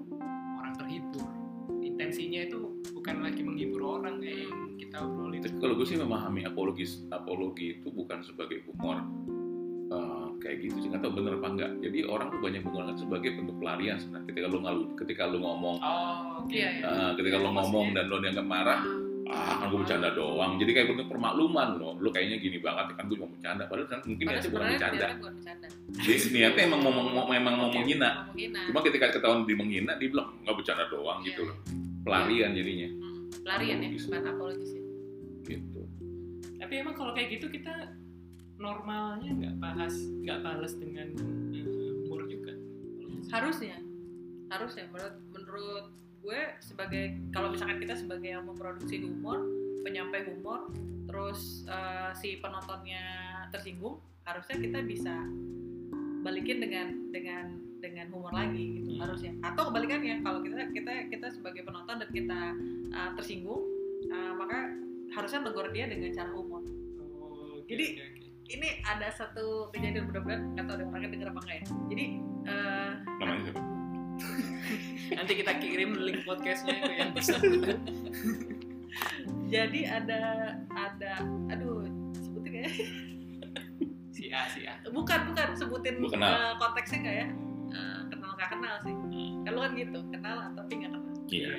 orang 0.60 0.73
terhibur 0.75 1.27
intensinya 1.79 2.43
itu 2.43 2.60
bukan 2.91 3.23
lagi 3.23 3.39
menghibur 3.39 3.82
orang 4.03 4.19
kayak 4.19 4.51
yang 4.51 4.75
kita 4.75 4.97
obrolin. 4.99 5.39
Tapi 5.39 5.58
kalau 5.63 5.79
gue 5.79 5.88
sih 5.88 5.95
memahami 5.95 6.43
apologis 6.43 7.08
apologi 7.15 7.79
itu 7.79 7.88
bukan 7.88 8.19
sebagai 8.19 8.67
humor 8.67 8.99
eh, 9.88 10.27
kayak 10.43 10.58
gitu 10.60 10.75
sih. 10.84 10.88
Nggak 10.91 11.08
tahu 11.08 11.23
bener 11.23 11.39
apa 11.39 11.47
enggak 11.56 11.71
jadi 11.88 11.99
orang 12.03 12.27
tuh 12.36 12.39
banyak 12.43 12.62
menggunakan 12.67 12.97
sebagai 12.99 13.29
bentuk 13.32 13.56
pelarian 13.63 13.95
sebenarnya. 13.95 14.27
Ketika 14.27 14.47
lu 14.51 14.60
ngalu 14.60 14.84
ketika 14.99 15.23
lu 15.32 15.38
ngomong 15.39 15.75
oh 15.79 16.43
oke 16.43 16.51
Iya, 16.51 16.69
iya. 16.84 16.84
eh, 16.84 17.12
ketika 17.15 17.38
lu 17.39 17.49
ngomong 17.56 17.88
dan 17.95 18.03
lu 18.12 18.17
dianggap 18.19 18.47
marah 18.47 18.82
ah 19.29 19.63
kan 19.63 19.71
gue 19.71 19.79
bercanda 19.79 20.09
doang. 20.12 20.59
Jadi 20.59 20.71
kayak 20.71 20.88
bentuk 20.91 21.07
permakluman 21.07 21.79
loh. 21.79 21.93
Lu 21.97 22.09
kayaknya 22.09 22.38
gini 22.38 22.57
banget 22.59 22.95
kan 22.95 23.07
gue 23.07 23.15
cuma 23.15 23.29
bercanda. 23.31 23.63
Padahal 23.65 23.88
kan 23.88 23.99
mungkin 24.03 24.25
Padahal 24.25 24.41
niatnya 24.41 24.51
bukan 24.51 24.62
sebenarnya 24.67 24.79
bercanda. 24.79 25.67
jadi 25.93 26.17
niatnya 26.33 26.62
emang 26.67 26.81
ngomong 26.83 27.05
memang 27.29 27.53
mau 27.55 27.69
menghina. 27.69 28.12
cuma 28.67 28.79
ketika 28.81 29.07
ketahuan 29.13 29.45
dia 29.45 29.55
menghina 29.55 29.91
dia 29.95 30.07
bilang 30.09 30.27
nggak 30.43 30.55
bercanda 30.55 30.83
doang 30.89 31.19
Iya, 31.21 31.27
gitu 31.31 31.41
iya. 31.41 31.49
loh. 31.49 31.57
Pelarian 32.03 32.51
jadinya. 32.51 32.89
Hmm. 32.91 33.21
pelarian 33.43 33.77
ya 33.79 33.89
bukan 33.91 34.23
apologis 34.25 34.71
ya 34.71 34.81
gitu. 35.45 35.81
Tapi 36.55 36.73
emang 36.79 36.95
kalau 36.95 37.12
kayak 37.12 37.29
gitu 37.33 37.47
kita 37.47 37.73
normalnya 38.55 39.31
nggak 39.33 39.55
bahas 39.59 39.91
nggak 40.23 40.39
balas 40.39 40.73
dengan 40.75 41.07
uh, 41.19 41.91
humor 42.03 42.23
juga? 42.27 42.53
Harusnya. 43.29 43.75
Harusnya 44.47 44.86
menurut 44.88 45.15
menurut 45.31 45.86
gue 46.23 46.39
sebagai 46.57 47.03
kalau 47.29 47.51
misalkan 47.51 47.77
kita 47.77 47.93
sebagai 47.93 48.31
yang 48.31 48.43
memproduksi 48.43 48.97
humor 48.97 49.43
penyampai 49.83 50.23
humor 50.25 50.71
terus 51.03 51.67
eh, 51.67 52.12
si 52.13 52.39
penontonnya 52.39 53.03
tersinggung 53.49 53.99
harusnya 54.23 54.55
kita 54.57 54.79
bisa 54.81 55.12
balikin 56.23 56.57
dengan 56.57 57.12
dengan 57.12 57.45
dengan 57.77 58.07
humor 58.09 58.31
lagi 58.31 58.79
gitu 58.79 58.89
Hmm. 58.93 59.01
harusnya 59.03 59.31
atau 59.43 59.67
kebalikannya 59.67 60.21
kalau 60.21 60.39
kita 60.39 60.71
kita 60.71 60.91
kita 61.09 61.27
sebagai 61.27 61.62
penonton 61.62 61.99
dan 61.99 62.09
kita 62.09 62.41
eh, 62.89 63.12
tersinggung 63.13 63.67
eh, 64.05 64.33
maka 64.33 64.71
harusnya 65.12 65.43
negur 65.43 65.67
dia 65.69 65.86
dengan 65.86 66.09
cara 66.09 66.31
humor 66.31 66.63
oh, 66.97 67.59
oke, 67.59 67.67
Jadi- 67.67 67.99
oke, 67.99 68.05
oke. 68.07 68.23
ini 68.49 68.67
ada 68.81 69.12
satu 69.12 69.67
kejadian 69.69 70.07
mudah-mudahan 70.07 70.41
nggak 70.53 70.65
tahu 70.65 70.75
ada 70.77 70.86
orangnya 70.88 71.09
denger 71.12 71.27
apa 71.27 71.39
enggak 71.41 71.57
ya 71.59 71.65
jadi 71.89 72.05
eh, 72.47 72.91
namanya 73.19 73.43
siapa 73.43 73.62
nanti 75.13 75.34
kita 75.38 75.54
kirim 75.62 75.93
link 75.97 76.26
podcastnya 76.26 76.73
ke 76.82 76.93
yang 76.97 77.13
bisa. 77.13 77.38
Jadi 79.54 79.86
ada 79.86 80.21
ada 80.73 81.12
aduh 81.49 81.86
sebutin 82.17 82.54
ya? 82.65 82.69
Si 84.13 84.30
A 84.34 84.47
si 84.49 84.65
A. 84.65 84.73
Bukan 84.89 85.19
bukan 85.34 85.54
sebutin 85.58 85.95
eh, 86.02 86.54
konteksnya 86.58 86.97
nggak 87.06 87.15
ya? 87.15 87.28
Eh, 87.73 87.99
kenal 88.10 88.32
nggak 88.38 88.49
kenal 88.54 88.76
sih. 88.82 88.93
Kalau 89.45 89.60
kan 89.62 89.71
gitu 89.78 89.99
kenal 90.10 90.38
tapi 90.54 90.73
nggak 90.82 90.91
kenal. 90.93 91.13
Iya. 91.30 91.49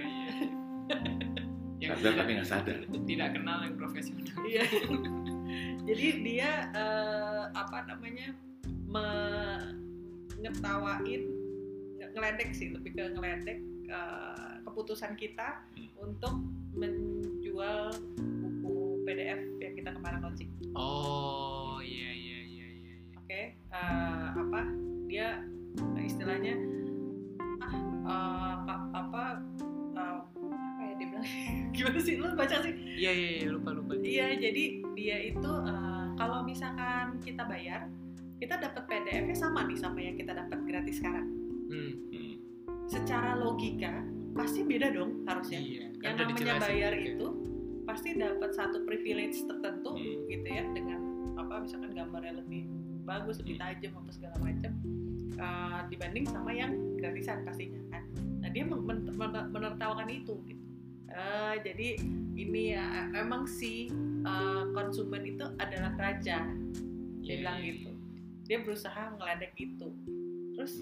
yang 1.82 1.90
Sadar 1.98 2.00
tidak, 2.00 2.14
tapi 2.22 2.30
nggak 2.38 2.48
sadar. 2.48 2.76
tidak 3.04 3.28
kenal 3.36 3.58
yang 3.66 3.74
profesional. 3.76 4.24
Iya. 4.46 4.62
Jadi 5.90 6.06
dia 6.24 6.50
eh, 6.72 7.44
apa 7.52 7.84
namanya 7.86 8.32
mengetawain 8.88 11.22
nge- 11.22 11.43
ngeledek 12.14 12.50
sih 12.50 12.70
lebih 12.70 12.90
ke 12.92 13.04
ngeledek 13.10 13.58
eh, 13.84 14.54
keputusan 14.62 15.14
kita 15.14 15.60
Hmm. 15.74 15.90
untuk 16.00 16.34
menjual 16.72 17.92
buku 18.40 18.74
PDF 19.04 19.40
yang 19.58 19.74
kita 19.74 19.90
kemarin 19.92 20.18
launching. 20.20 20.50
Oh 20.72 21.78
iya 21.78 22.10
iya 22.10 22.38
iya 22.42 22.66
iya 22.70 22.94
iya. 22.96 23.14
oke 23.14 23.40
eh, 23.52 24.26
apa? 24.32 24.60
Dia 25.06 25.28
istilahnya 26.00 26.54
ah 28.04 28.62
ka- 28.62 28.90
apa 28.92 29.24
eh, 29.92 30.14
apa 30.18 30.82
ya 30.82 30.92
dia 30.96 31.06
bilang? 31.08 31.26
Gimana 31.74 31.98
sih? 31.98 32.14
Lu 32.16 32.26
baca 32.32 32.56
sih? 32.60 32.74
Iya 32.94 33.10
iya 33.12 33.28
iya, 33.38 33.48
lupa 33.50 33.70
lupa. 33.72 33.92
Iya 33.96 34.26
jadi 34.36 34.64
dia 34.94 35.18
itu 35.24 35.50
eh, 35.62 36.06
kalau 36.14 36.42
misalkan 36.42 37.18
kita 37.20 37.42
bayar 37.44 37.90
kita 38.34 38.58
dapat 38.58 38.82
PDF-nya 38.84 39.36
sama 39.36 39.64
nih 39.64 39.78
sama 39.78 39.98
yang 39.98 40.14
kita 40.14 40.32
dapat 40.32 40.58
gratis 40.64 40.98
sekarang 40.98 41.26
hmm. 41.74 41.92
Hmm. 42.10 42.34
secara 42.86 43.34
logika 43.34 44.06
pasti 44.32 44.62
beda 44.62 44.90
dong 44.90 45.22
harusnya 45.24 45.58
iya 45.58 45.86
yang 45.98 46.14
udah 46.14 46.26
namanya 46.30 46.54
bayar 46.60 46.92
juga. 46.94 47.08
itu 47.10 47.26
pasti 47.84 48.08
dapat 48.14 48.50
satu 48.52 48.78
privilege 48.82 49.42
tertentu 49.42 49.92
Hmm. 49.94 50.24
gitu 50.26 50.46
ya 50.46 50.64
dengan 50.70 51.00
apa 51.34 51.54
misalkan 51.60 51.90
gambarnya 51.92 52.38
lebih 52.38 52.70
bagus 53.02 53.38
lebih 53.38 53.58
Hmm. 53.58 53.64
tajam 53.68 53.92
apa 53.94 54.10
segala 54.10 54.36
macam 54.40 54.72
uh, 55.36 55.80
dibanding 55.88 56.24
sama 56.24 56.50
yang 56.50 56.72
gratisan 56.96 57.42
pastinya 57.42 57.82
kan 57.90 58.02
nah 58.38 58.48
dia 58.48 58.62
men- 58.62 58.84
men- 58.84 59.10
men- 59.12 59.50
menertawakan 59.50 60.08
itu 60.08 60.34
gitu 60.46 60.62
Uh, 61.04 61.54
jadi 61.62 61.94
ini 62.34 62.74
ya 62.74 63.06
emang 63.14 63.46
si 63.46 63.86
uh, 64.26 64.66
konsumen 64.74 65.22
itu 65.22 65.46
adalah 65.62 65.94
raja 65.94 66.42
dia 67.22 67.22
Iya, 67.22 67.34
bilang 67.38 67.58
iya, 67.62 67.66
gitu 67.70 67.90
dia 68.42 68.58
berusaha 68.58 69.14
ngeledek 69.14 69.54
itu 69.54 69.94
terus 70.58 70.74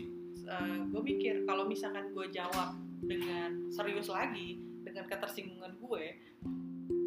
gue 0.90 1.02
mikir 1.02 1.34
kalau 1.48 1.64
misalkan 1.64 2.12
gue 2.12 2.26
jawab 2.32 2.76
dengan 3.02 3.72
serius 3.72 4.06
lagi 4.12 4.60
dengan 4.82 5.08
ketersinggungan 5.08 5.74
gue 5.78 6.04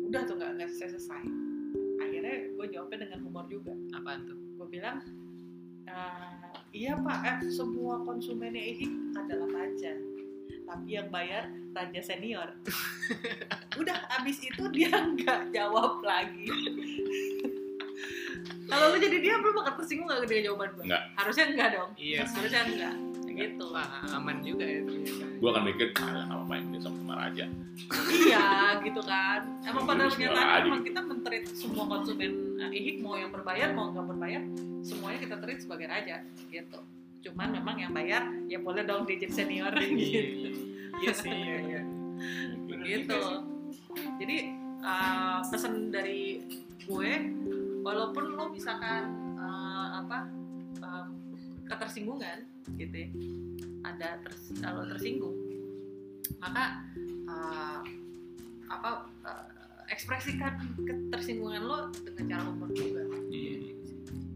udah 0.10 0.22
tuh 0.26 0.36
nggak 0.38 0.52
nggak 0.60 0.70
selesai. 0.72 0.98
Selesai 0.98 1.24
akhirnya 2.02 2.36
gue 2.56 2.68
jawabnya 2.72 3.08
dengan 3.08 3.20
humor 3.26 3.46
juga. 3.48 3.74
Apaan 3.96 4.28
tuh? 4.28 4.38
Gue 4.60 4.68
bilang 4.68 5.04
"Eh, 5.86 6.52
iya 6.74 6.98
pak 6.98 7.20
eh, 7.24 7.38
semua 7.52 8.02
konsumennya 8.04 8.62
ini 8.62 8.88
adalah 9.16 9.50
raja 9.64 9.94
tapi 10.66 10.98
yang 10.98 11.14
bayar 11.14 11.46
raja 11.78 12.02
senior. 12.02 12.50
Udah 13.82 13.98
abis 14.18 14.42
itu 14.42 14.66
dia 14.74 14.90
nggak 14.90 15.54
jawab 15.54 16.02
lagi. 16.02 16.50
Kalau 18.66 18.92
lu 18.94 18.98
jadi 18.98 19.18
dia 19.22 19.38
belum 19.38 19.62
bakal 19.62 19.78
tersinggung 19.82 20.10
nggak 20.10 20.26
dia 20.26 20.50
jawaban 20.50 20.74
gue 20.74 20.86
harusnya 21.16 21.46
enggak 21.54 21.70
dong. 21.78 21.90
Iya 21.96 22.26
harusnya 22.26 22.62
enggak 22.66 23.15
gitu 23.36 23.66
Wah, 23.76 24.02
aman 24.16 24.40
juga 24.40 24.64
ya. 24.64 24.82
Gue 25.36 25.50
akan 25.52 25.64
mikir, 25.68 25.92
ah, 26.00 26.26
apa 26.32 26.44
main 26.48 26.64
ini 26.72 26.80
sama 26.80 26.96
sama 27.04 27.14
raja. 27.20 27.46
iya 28.16 28.48
gitu 28.80 29.02
kan. 29.04 29.40
Emang 29.68 29.84
pada 29.84 30.08
kenyataannya 30.08 30.72
emang 30.72 30.84
kita 30.88 31.00
mentreat 31.04 31.46
semua 31.52 31.84
konsumen 31.86 32.32
eh, 32.64 32.72
ihik 32.72 33.04
mau 33.04 33.20
yang 33.20 33.30
berbayar 33.36 33.76
mau 33.76 33.92
nggak 33.92 34.08
berbayar 34.16 34.42
semuanya 34.80 35.20
kita 35.20 35.36
treat 35.44 35.60
sebagai 35.60 35.88
raja 35.92 36.24
gitu. 36.48 36.80
Cuman 37.28 37.52
memang 37.52 37.76
yang 37.76 37.92
bayar 37.92 38.24
ya 38.48 38.64
boleh 38.64 38.88
dong 38.88 39.04
digit 39.04 39.36
senior 39.36 39.76
iya. 39.76 39.92
gitu. 39.92 40.50
Iya 41.04 41.12
sih 41.12 41.32
iya 41.36 41.58
iya. 41.60 41.82
Bener 42.66 43.04
gitu. 43.04 43.22
jadi 44.24 44.38
uh, 44.84 45.40
pesan 45.52 45.92
dari 45.92 46.40
gue 46.86 47.12
walaupun 47.84 48.40
lo 48.40 48.52
misalkan 48.52 49.36
uh, 49.36 50.00
apa 50.04 50.32
um, 50.80 51.08
ketersinggungan 51.68 52.55
gitu 52.76 52.96
ya, 52.96 53.08
ada 53.84 54.08
ters- 54.22 54.58
kalau 54.58 54.84
tersinggung 54.88 55.36
maka 56.42 56.82
uh, 57.26 57.80
apa 58.66 58.90
uh, 59.22 59.48
ekspresikan 59.88 60.58
ketersinggungan 60.82 61.62
lo 61.62 61.78
dengan 61.94 62.26
cara 62.28 62.44
humor 62.50 62.70
juga 62.72 63.06
Iya. 63.30 63.74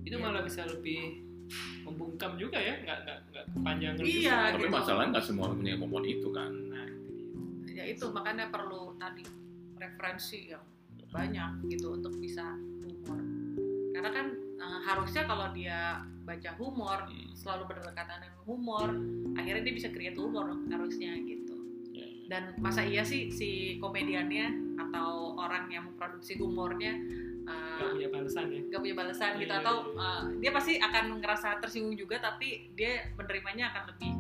itu 0.06 0.16
malah 0.18 0.42
bisa 0.42 0.66
lebih 0.66 1.26
membungkam 1.82 2.38
juga 2.38 2.62
ya 2.62 2.78
nggak 2.80 2.98
nggak 3.02 3.18
nggak 3.32 3.46
kepanjangan 3.56 3.96
Iya, 3.98 4.06
juga. 4.06 4.36
Tapi 4.54 4.62
gitu. 4.62 4.70
masalahnya 4.70 5.10
nggak 5.10 5.26
semua 5.26 5.44
orang 5.50 5.58
punya 5.58 5.74
kemampuan 5.74 6.06
itu 6.06 6.28
kan. 6.30 6.52
nah 6.70 6.86
itu 6.86 7.72
ya 7.74 7.84
itu 7.90 8.06
makanya 8.12 8.46
perlu 8.50 8.82
tadi 8.96 9.24
referensi 9.76 10.40
yang 10.52 10.62
banyak 11.10 11.52
gitu 11.74 11.98
untuk 11.98 12.14
bisa 12.22 12.54
humor 12.86 13.18
karena 13.96 14.10
kan 14.14 14.28
uh, 14.62 14.80
harusnya 14.86 15.26
kalau 15.26 15.50
dia 15.50 16.06
baca 16.30 16.50
humor 16.62 17.00
Hmm. 17.10 17.34
selalu 17.34 17.64
berdekatan 17.74 18.18
dengan 18.22 18.42
humor 18.46 18.88
akhirnya 19.34 19.62
dia 19.66 19.74
bisa 19.74 19.90
create 19.90 20.14
humor 20.14 20.46
harusnya 20.70 21.18
gitu. 21.26 21.58
Ya. 21.90 22.06
dan 22.30 22.54
masa 22.62 22.86
iya 22.86 23.02
sih 23.02 23.34
si 23.34 23.50
komediannya 23.82 24.78
atau 24.78 25.34
orang 25.36 25.66
yang 25.74 25.90
memproduksi 25.90 26.38
humornya 26.38 26.94
uh, 27.44 27.82
nggak 27.82 27.90
punya 27.98 28.10
balasan 28.14 28.46
ya? 28.54 28.62
gak 28.70 28.80
punya 28.80 28.96
balasan 28.96 29.32
gitu 29.36 29.50
Iya, 29.50 29.62
atau 29.66 29.76
uh, 29.98 30.24
dia 30.38 30.52
pasti 30.54 30.78
akan 30.78 31.18
ngerasa 31.18 31.58
tersinggung 31.60 31.98
juga 31.98 32.22
tapi 32.22 32.70
dia 32.78 33.10
menerimanya 33.18 33.74
akan 33.74 33.84
lebih 33.90 34.12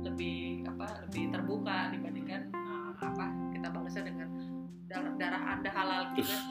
lebih 0.00 0.38
apa 0.70 0.86
lebih 1.10 1.24
terbuka 1.28 1.78
dibandingkan 1.90 2.40
uh, 2.54 2.94
apa 2.94 3.26
kita 3.50 3.68
balasnya 3.68 4.04
dengan 4.06 4.28
darah, 4.86 5.12
darah 5.18 5.42
anda 5.58 5.70
halal 5.74 6.00
gitu 6.14 6.30
kan 6.30 6.42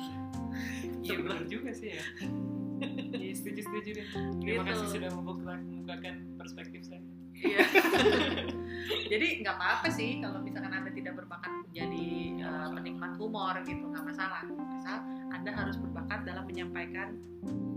iya 1.00 1.16
benar 1.24 1.42
juga 1.48 1.72
sih 1.72 1.96
ya 1.96 2.04
Iya 3.20 3.34
setuju 3.34 3.60
setuju 3.64 3.90
deh 3.96 4.06
terima 4.40 4.62
Gitu. 4.62 4.70
kasih 4.70 4.88
sudah 4.90 5.10
membuka 5.12 5.54
membukakan 5.56 6.14
perspektif 6.36 6.82
saya 6.84 7.02
Iya. 7.34 7.64
Jadi 9.12 9.28
nggak 9.40 9.56
apa-apa 9.56 9.88
sih 9.88 10.20
kalau 10.20 10.40
misalkan 10.40 10.72
anda 10.72 10.92
tidak 10.92 11.16
berbakat 11.16 11.52
menjadi 11.64 12.06
uh, 12.42 12.68
penikmat 12.74 13.12
humor 13.16 13.56
gitu 13.64 13.84
nggak 13.86 14.06
masalah. 14.06 14.44
Asal 14.76 14.98
anda 15.30 15.52
harus 15.52 15.76
berbakat 15.78 16.24
dalam 16.24 16.44
menyampaikan 16.44 17.16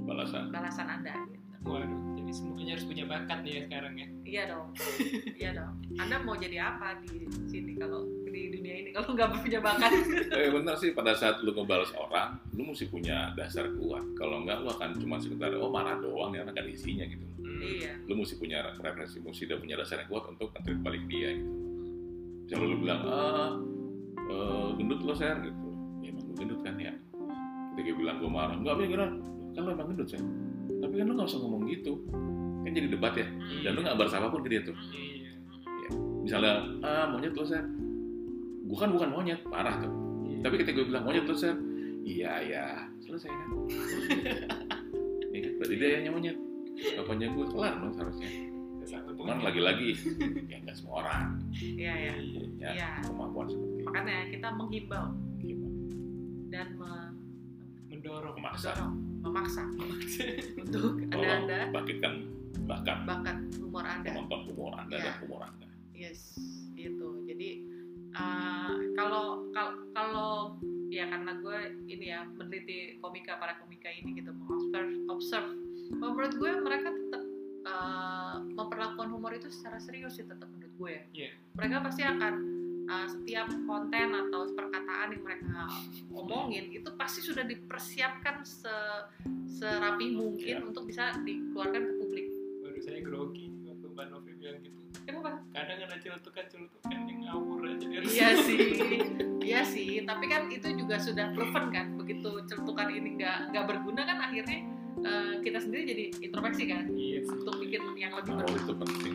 Balasan. 0.02 0.50
balasan 0.50 0.88
anda. 0.90 1.14
Gitu. 1.24 1.38
waduh 1.62 1.86
jadi 2.12 2.32
semuanya 2.34 2.74
harus 2.74 2.82
punya 2.84 3.04
bakat 3.06 3.38
nih 3.40 3.52
ya 3.54 3.62
sekarang 3.64 3.94
ya 3.94 4.08
Iya 4.24 4.42
dong, 4.48 4.66
iya 5.36 5.50
dong. 5.52 5.72
Anda 5.94 6.16
mau 6.18 6.34
jadi 6.34 6.58
apa 6.58 6.98
di 6.98 7.22
sini 7.44 7.76
kalau 7.76 8.02
di 8.32 8.48
dunia 8.48 8.74
ini 8.80 8.90
kalau 8.96 9.12
nggak 9.12 9.28
punya 9.44 9.60
bakat? 9.60 9.92
Eh 10.40 10.48
bener 10.48 10.74
sih 10.80 10.96
pada 10.96 11.12
saat 11.12 11.44
lu 11.44 11.52
ngebalas 11.52 11.92
orang, 11.92 12.40
lu 12.56 12.72
mesti 12.72 12.88
punya 12.88 13.36
dasar 13.36 13.68
kuat. 13.76 14.00
Kalau 14.16 14.40
enggak 14.40 14.64
lu 14.64 14.72
akan 14.72 14.96
cuma 14.96 15.20
sekedar 15.20 15.52
oh 15.60 15.68
marah 15.68 16.00
doang 16.00 16.32
ya 16.32 16.42
akan 16.48 16.66
isinya 16.72 17.04
gitu. 17.04 17.22
Hmm. 17.44 17.60
iya. 17.60 17.92
Lu 18.08 18.16
mesti 18.16 18.40
punya 18.40 18.64
referensi, 18.64 19.20
mesti 19.20 19.44
udah 19.52 19.58
punya 19.60 19.74
dasar 19.76 20.00
yang 20.02 20.08
kuat 20.08 20.24
untuk 20.32 20.48
nge 20.56 20.72
balik 20.80 21.04
dia 21.06 21.36
gitu. 21.36 21.52
Misalnya 22.48 22.66
lu 22.66 22.76
bilang, 22.80 23.00
ah 23.04 23.50
eh, 24.16 24.68
gendut 24.80 25.00
lo 25.04 25.12
ser 25.12 25.36
gitu. 25.44 25.68
Ya 26.00 26.08
emang 26.10 26.24
lu 26.26 26.34
gendut 26.34 26.60
kan 26.64 26.74
ya. 26.80 26.92
Ketika 27.76 27.92
bilang 27.96 28.16
gue 28.18 28.30
marah, 28.32 28.56
enggak 28.56 28.74
bener 28.80 29.12
kan 29.52 29.60
lo 29.62 29.70
emang 29.76 29.86
gendut 29.92 30.08
ser. 30.08 30.24
Tapi 30.82 30.94
kan 30.98 31.04
lu 31.06 31.14
gak 31.14 31.28
usah 31.28 31.40
ngomong 31.44 31.62
gitu. 31.70 31.92
Kan 32.64 32.70
jadi 32.72 32.88
debat 32.88 33.14
ya. 33.14 33.26
Dan 33.62 33.70
lu 33.76 33.80
gak 33.84 33.96
balas 34.00 34.14
apa 34.16 34.26
pun 34.32 34.40
ke 34.42 34.48
dia 34.50 34.62
tuh. 34.64 34.74
iya 34.96 35.30
Misalnya, 36.22 36.54
ah 36.82 37.06
monyet 37.12 37.36
lo 37.36 37.44
ser. 37.46 37.62
Gue 38.72 38.78
kan 38.78 38.88
bukan 38.88 39.08
monyet, 39.10 39.40
parah 39.44 39.76
tuh. 39.76 39.92
iya. 40.24 40.40
Tapi 40.40 40.54
ketika 40.56 40.72
gue 40.74 40.86
bilang 40.88 41.04
monyet 41.04 41.22
lo 41.22 41.34
ser, 41.34 41.52
iya 42.02 42.40
ya 42.40 42.64
selesai 42.98 43.28
kan. 43.28 43.48
Iya 45.28 45.40
kan? 45.42 45.52
Berarti 45.56 45.74
dia 45.74 45.88
yang 45.98 46.12
monyet. 46.12 46.36
Bapaknya 46.94 47.26
gue 47.30 47.46
kelar 47.46 47.74
dong 47.78 47.92
seharusnya. 47.92 48.28
Cuman 48.82 49.12
mungkin. 49.38 49.44
lagi-lagi, 49.44 49.88
ya 50.46 50.56
nggak 50.58 50.74
semua 50.74 50.94
orang 51.00 51.38
Iya 51.54 51.92
ya. 52.02 52.12
punya 52.18 52.68
Iya. 52.70 52.88
kemampuan 53.02 53.46
seperti 53.46 53.74
itu. 53.74 53.86
Makanya 53.86 54.16
kita 54.28 54.48
menghimbau 54.50 55.04
Gimana? 55.38 55.78
dan 56.50 56.66
me- 56.74 57.12
mendorong 57.88 58.34
Memaksa. 58.34 58.70
mendorong, 58.72 58.94
memaksa 59.22 59.62
untuk 60.58 60.82
Tolong 60.98 61.12
anda-anda 61.14 61.58
bangkitkan 61.70 62.12
bakat 62.64 62.98
bakat 63.04 63.36
humor 63.56 63.84
anda. 63.84 64.08
menonton 64.10 64.40
humor 64.50 64.72
anda 64.74 64.94
Iya. 64.94 65.04
dan 65.06 65.14
humor 65.22 65.40
anda. 65.42 65.66
Yes, 65.94 66.20
karena 71.12 71.36
gue 71.36 71.58
ini 71.92 72.08
ya 72.08 72.24
meneliti 72.24 72.96
komika 73.04 73.36
para 73.36 73.60
komika 73.60 73.92
ini 73.92 74.16
gitu 74.16 74.32
mengobserve 74.32 74.96
observe 75.12 75.50
menurut 75.92 76.32
gue 76.40 76.50
mereka 76.56 76.88
tetap 76.88 77.22
uh, 77.68 78.40
memperlakukan 78.40 79.12
humor 79.12 79.36
itu 79.36 79.52
secara 79.52 79.76
serius 79.76 80.16
sih 80.16 80.24
tetap 80.24 80.48
menurut 80.48 80.72
gue 80.80 80.90
ya 80.96 81.04
Iya. 81.12 81.30
mereka 81.52 81.76
pasti 81.84 82.00
akan 82.00 82.34
uh, 82.88 83.06
setiap 83.12 83.46
konten 83.68 84.08
atau 84.08 84.40
perkataan 84.56 85.12
yang 85.12 85.20
mereka 85.20 85.68
omongin 86.16 86.72
itu 86.72 86.88
pasti 86.96 87.20
sudah 87.20 87.44
dipersiapkan 87.44 88.40
se 88.48 88.72
serapi 89.52 90.16
mungkin 90.16 90.64
Iya. 90.64 90.64
untuk 90.64 90.88
bisa 90.88 91.12
dikeluarkan 91.20 91.82
ke 91.92 91.94
kadang 95.64 95.86
ada 95.86 95.96
celutukan-celutukan 96.02 96.98
yang 97.06 97.18
ngawur 97.24 97.60
aja 97.66 97.86
dari 97.86 98.04
Iya 98.06 98.28
sih, 98.42 98.58
iya 99.42 99.60
sih. 99.62 99.88
Tapi 100.02 100.24
kan 100.26 100.50
itu 100.50 100.68
juga 100.74 100.98
sudah 100.98 101.30
proven 101.32 101.70
kan. 101.70 101.86
Begitu 101.96 102.30
celutukan 102.50 102.88
ini 102.90 103.16
nggak 103.20 103.54
nggak 103.54 103.64
berguna 103.70 104.02
kan 104.04 104.18
akhirnya 104.18 104.58
uh, 105.00 105.34
kita 105.42 105.58
sendiri 105.58 105.82
jadi 105.88 106.04
introspeksi 106.22 106.64
kan 106.70 106.84
iya 106.92 107.20
sih 107.24 107.34
untuk 107.34 107.56
bikin 107.58 107.80
yang 107.98 108.12
lebih 108.16 108.32
ngawur 108.36 108.46
berguna. 108.46 108.62
itu 108.62 108.74
penting 108.76 109.14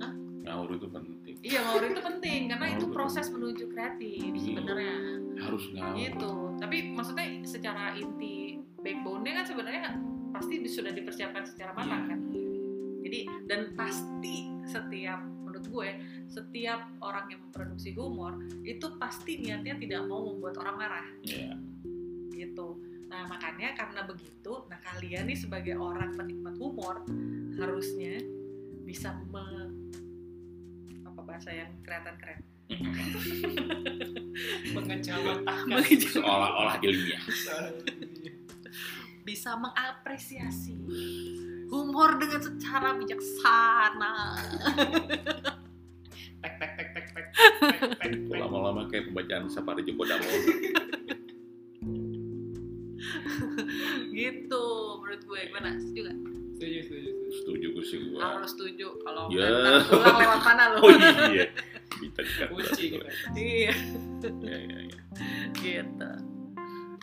Hah? 0.00 0.12
ngawur 0.44 0.70
itu 0.76 0.88
penting 0.90 1.12
Iya, 1.44 1.60
ngawur 1.60 1.82
itu 1.92 2.00
penting 2.00 2.40
karena 2.48 2.64
Ngawur 2.64 2.78
itu 2.80 2.86
itu 2.88 2.96
proses 2.96 3.26
menuju 3.28 3.64
kreatif 3.68 4.32
Iya. 4.32 4.40
sebenarnya. 4.56 4.96
harus 5.44 5.64
ngawur 5.76 5.96
Gitu. 6.00 6.32
Tapi 6.56 6.76
maksudnya 6.96 7.26
secara 7.44 7.84
inti 8.00 8.34
backbone-nya 8.80 9.32
kan 9.42 9.44
sebenarnya 9.44 9.82
pasti 10.32 10.54
sudah 10.64 10.92
dipersiapkan 10.96 11.44
secara 11.44 11.76
matang 11.76 12.02
kan. 12.08 12.20
Jadi 13.04 13.20
dan 13.44 13.76
pasti 13.76 14.48
setiap 14.64 15.20
menurut 15.64 15.72
gue 15.72 15.90
setiap 16.28 16.84
orang 17.00 17.32
yang 17.32 17.40
memproduksi 17.48 17.96
humor 17.96 18.36
itu 18.68 18.84
pasti 19.00 19.40
niatnya 19.40 19.80
tidak 19.80 20.04
mau 20.04 20.20
membuat 20.28 20.60
orang 20.60 20.76
marah. 20.76 21.06
Ya 21.24 21.56
gitu. 22.34 22.76
Nah 23.08 23.30
makanya 23.30 23.72
karena 23.78 24.02
begitu, 24.04 24.66
nah 24.66 24.78
kalian 24.82 25.30
nih 25.30 25.38
sebagai 25.38 25.78
orang 25.78 26.12
penikmat 26.18 26.58
humor 26.58 27.06
harusnya 27.56 28.20
bisa 28.84 29.14
me, 29.30 29.70
apa 31.06 31.20
bahasa 31.22 31.54
yang 31.54 31.70
kelihatan 31.86 32.14
keren? 32.18 32.40
Mengejawantahkan. 34.74 35.78
Seolah-olah 36.10 36.76
ilmiah. 36.82 37.22
Bisa 39.22 39.56
mengapresiasi 39.56 40.74
humor 41.70 42.20
dengan 42.20 42.40
secara 42.42 42.98
bijaksana 42.98 44.14
tek 46.44 46.54
tek 46.60 46.72
tek 46.76 46.88
tek 46.92 47.06
tek 47.12 47.26
lama-lama 48.36 48.84
kayak 48.92 49.08
pembacaan 49.08 49.48
Sapari 49.48 49.80
jumbo 49.86 50.04
damo. 50.04 50.24
gitu 54.14 54.64
menurut 55.00 55.22
gue 55.24 55.40
gimana 55.50 55.68
setuju 55.80 56.00
gak? 56.08 56.18
setuju 56.54 56.78
setuju 56.86 57.10
setuju 57.34 57.66
gue 57.74 57.84
sih 57.84 57.98
gue 57.98 58.22
harus 58.22 58.50
setuju 58.54 58.86
kalau 59.02 59.26
ya. 59.32 59.82
tulang 59.84 60.16
lewat 60.22 60.40
mana 60.46 60.64
lo 60.72 60.78
oh 60.86 60.90
iya 61.34 61.46
kita 61.98 62.20
dekat 62.22 62.48
kunci 62.52 62.84
gitu 62.94 63.06
iya 63.34 63.74
ya, 64.22 64.58
ya, 64.58 64.78
ya. 64.86 64.98
gitu 65.58 66.10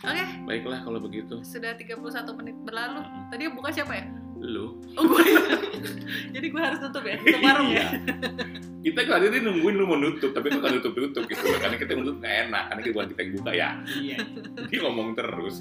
Oke. 0.02 0.18
Okay. 0.18 0.26
Baiklah 0.42 0.82
kalau 0.82 0.98
begitu. 0.98 1.38
Sudah 1.46 1.78
31 1.78 2.02
menit 2.42 2.58
berlalu. 2.66 3.06
Tadi 3.30 3.46
buka 3.54 3.70
siapa 3.70 3.94
ya? 3.94 4.10
Lu. 4.42 4.74
Oh 4.98 5.04
gue 5.06 5.24
jadi 6.34 6.46
gue 6.50 6.62
harus 6.62 6.78
tutup 6.82 7.04
ya 7.06 7.16
tutup 7.22 7.42
warung 7.42 7.70
ya. 7.70 7.78
Iya. 7.78 7.88
Kita 9.02 9.12
kan 9.12 9.20
tadi 9.20 9.38
nungguin 9.40 9.74
lu 9.74 9.84
mau 9.84 9.96
nutup 9.96 10.30
tapi 10.30 10.46
kok 10.48 10.60
kan 10.60 10.72
nutup 10.72 10.92
nutup 10.92 11.22
gitu 11.24 11.44
karena 11.56 11.76
kita 11.76 11.92
nutup 11.94 12.16
nggak 12.16 12.34
enak 12.46 12.64
karena 12.64 12.80
kita 12.80 12.92
bukan 12.92 13.08
kita 13.08 13.20
yang 13.20 13.32
buka 13.34 13.50
ya 13.52 13.68
iya 13.96 14.16
dia 14.66 14.78
ngomong 14.80 15.08
terus 15.12 15.54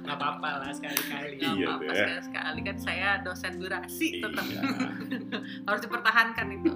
nggak 0.00 0.16
apa-apa 0.16 0.48
lah 0.58 0.70
sekali-kali 0.70 1.30
Nggak 1.34 1.52
Iya, 1.54 1.66
apa-apa 1.68 1.82
deh. 1.84 1.96
sekali 1.98 2.22
sekali 2.24 2.60
kan 2.62 2.76
saya 2.78 3.08
dosen 3.20 3.52
durasi 3.56 4.08
tetap 4.18 4.44
Iya. 4.44 4.62
harus 5.62 5.80
dipertahankan 5.80 6.46
itu. 6.50 6.72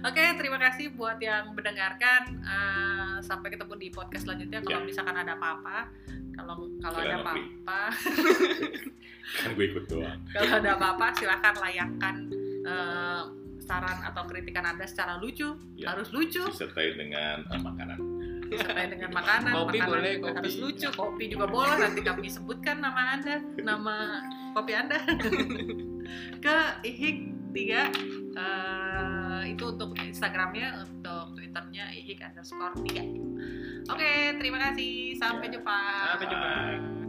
Oke, 0.00 0.22
terima 0.34 0.58
kasih 0.58 0.90
buat 0.92 1.18
yang 1.18 1.52
mendengarkan. 1.52 2.22
Eh, 2.38 3.16
sampai 3.20 3.48
ketemu 3.48 3.74
di 3.76 3.88
podcast 3.88 4.24
selanjutnya. 4.24 4.58
Kalau 4.60 4.80
Ya. 4.80 4.86
misalkan 4.86 5.16
ada 5.16 5.32
apa-apa, 5.32 5.78
kalau 6.32 6.54
kalau 6.78 6.98
ada 6.98 7.14
apa-apa, 7.20 7.80
kan 9.38 9.50
gue 9.52 9.66
ikut 9.66 9.84
doang 9.86 10.18
kalau 10.30 10.52
ada 10.54 10.70
apa-apa 10.74 11.06
silakan 11.14 11.54
layangkan 11.58 12.14
eh, 12.64 13.22
saran 13.68 14.00
atau 14.02 14.24
kritikan 14.24 14.64
Anda 14.64 14.88
secara 14.88 15.20
lucu, 15.20 15.52
Ya. 15.76 15.92
harus 15.92 16.08
lucu, 16.08 16.40
disertai 16.42 16.96
dengan 16.96 17.44
eh, 17.44 17.60
makanan 17.60 17.98
disertai 18.48 18.88
dengan 18.88 19.12
makanan. 19.12 19.52
Kopi 19.52 19.76
makanan 19.76 19.92
boleh, 19.92 20.12
kopi. 20.18 20.32
harus 20.34 20.54
lucu, 20.56 20.88
kopi 20.90 21.24
juga 21.28 21.46
boleh. 21.46 21.76
Nanti 21.78 22.00
kami 22.00 22.26
sebutkan 22.26 22.80
nama 22.80 23.12
Anda, 23.12 23.36
nama 23.60 24.24
kopi 24.54 24.72
Anda 24.72 24.96
ke 26.44 26.56
ihik 26.82 27.16
tiga 27.52 27.92
eh, 28.32 29.40
itu 29.46 29.64
untuk 29.68 29.92
Instagramnya, 29.94 30.80
untuk 30.82 31.36
Twitternya 31.36 31.92
ihik 31.94 32.24
underscore 32.24 32.72
tiga. 32.88 33.04
Oke, 33.88 34.12
terima 34.36 34.58
kasih. 34.64 35.12
Sampai 35.14 35.48
Ya. 35.48 35.60
jumpa. 35.60 35.78
sampai 36.16 36.26
jumpa. 36.26 37.07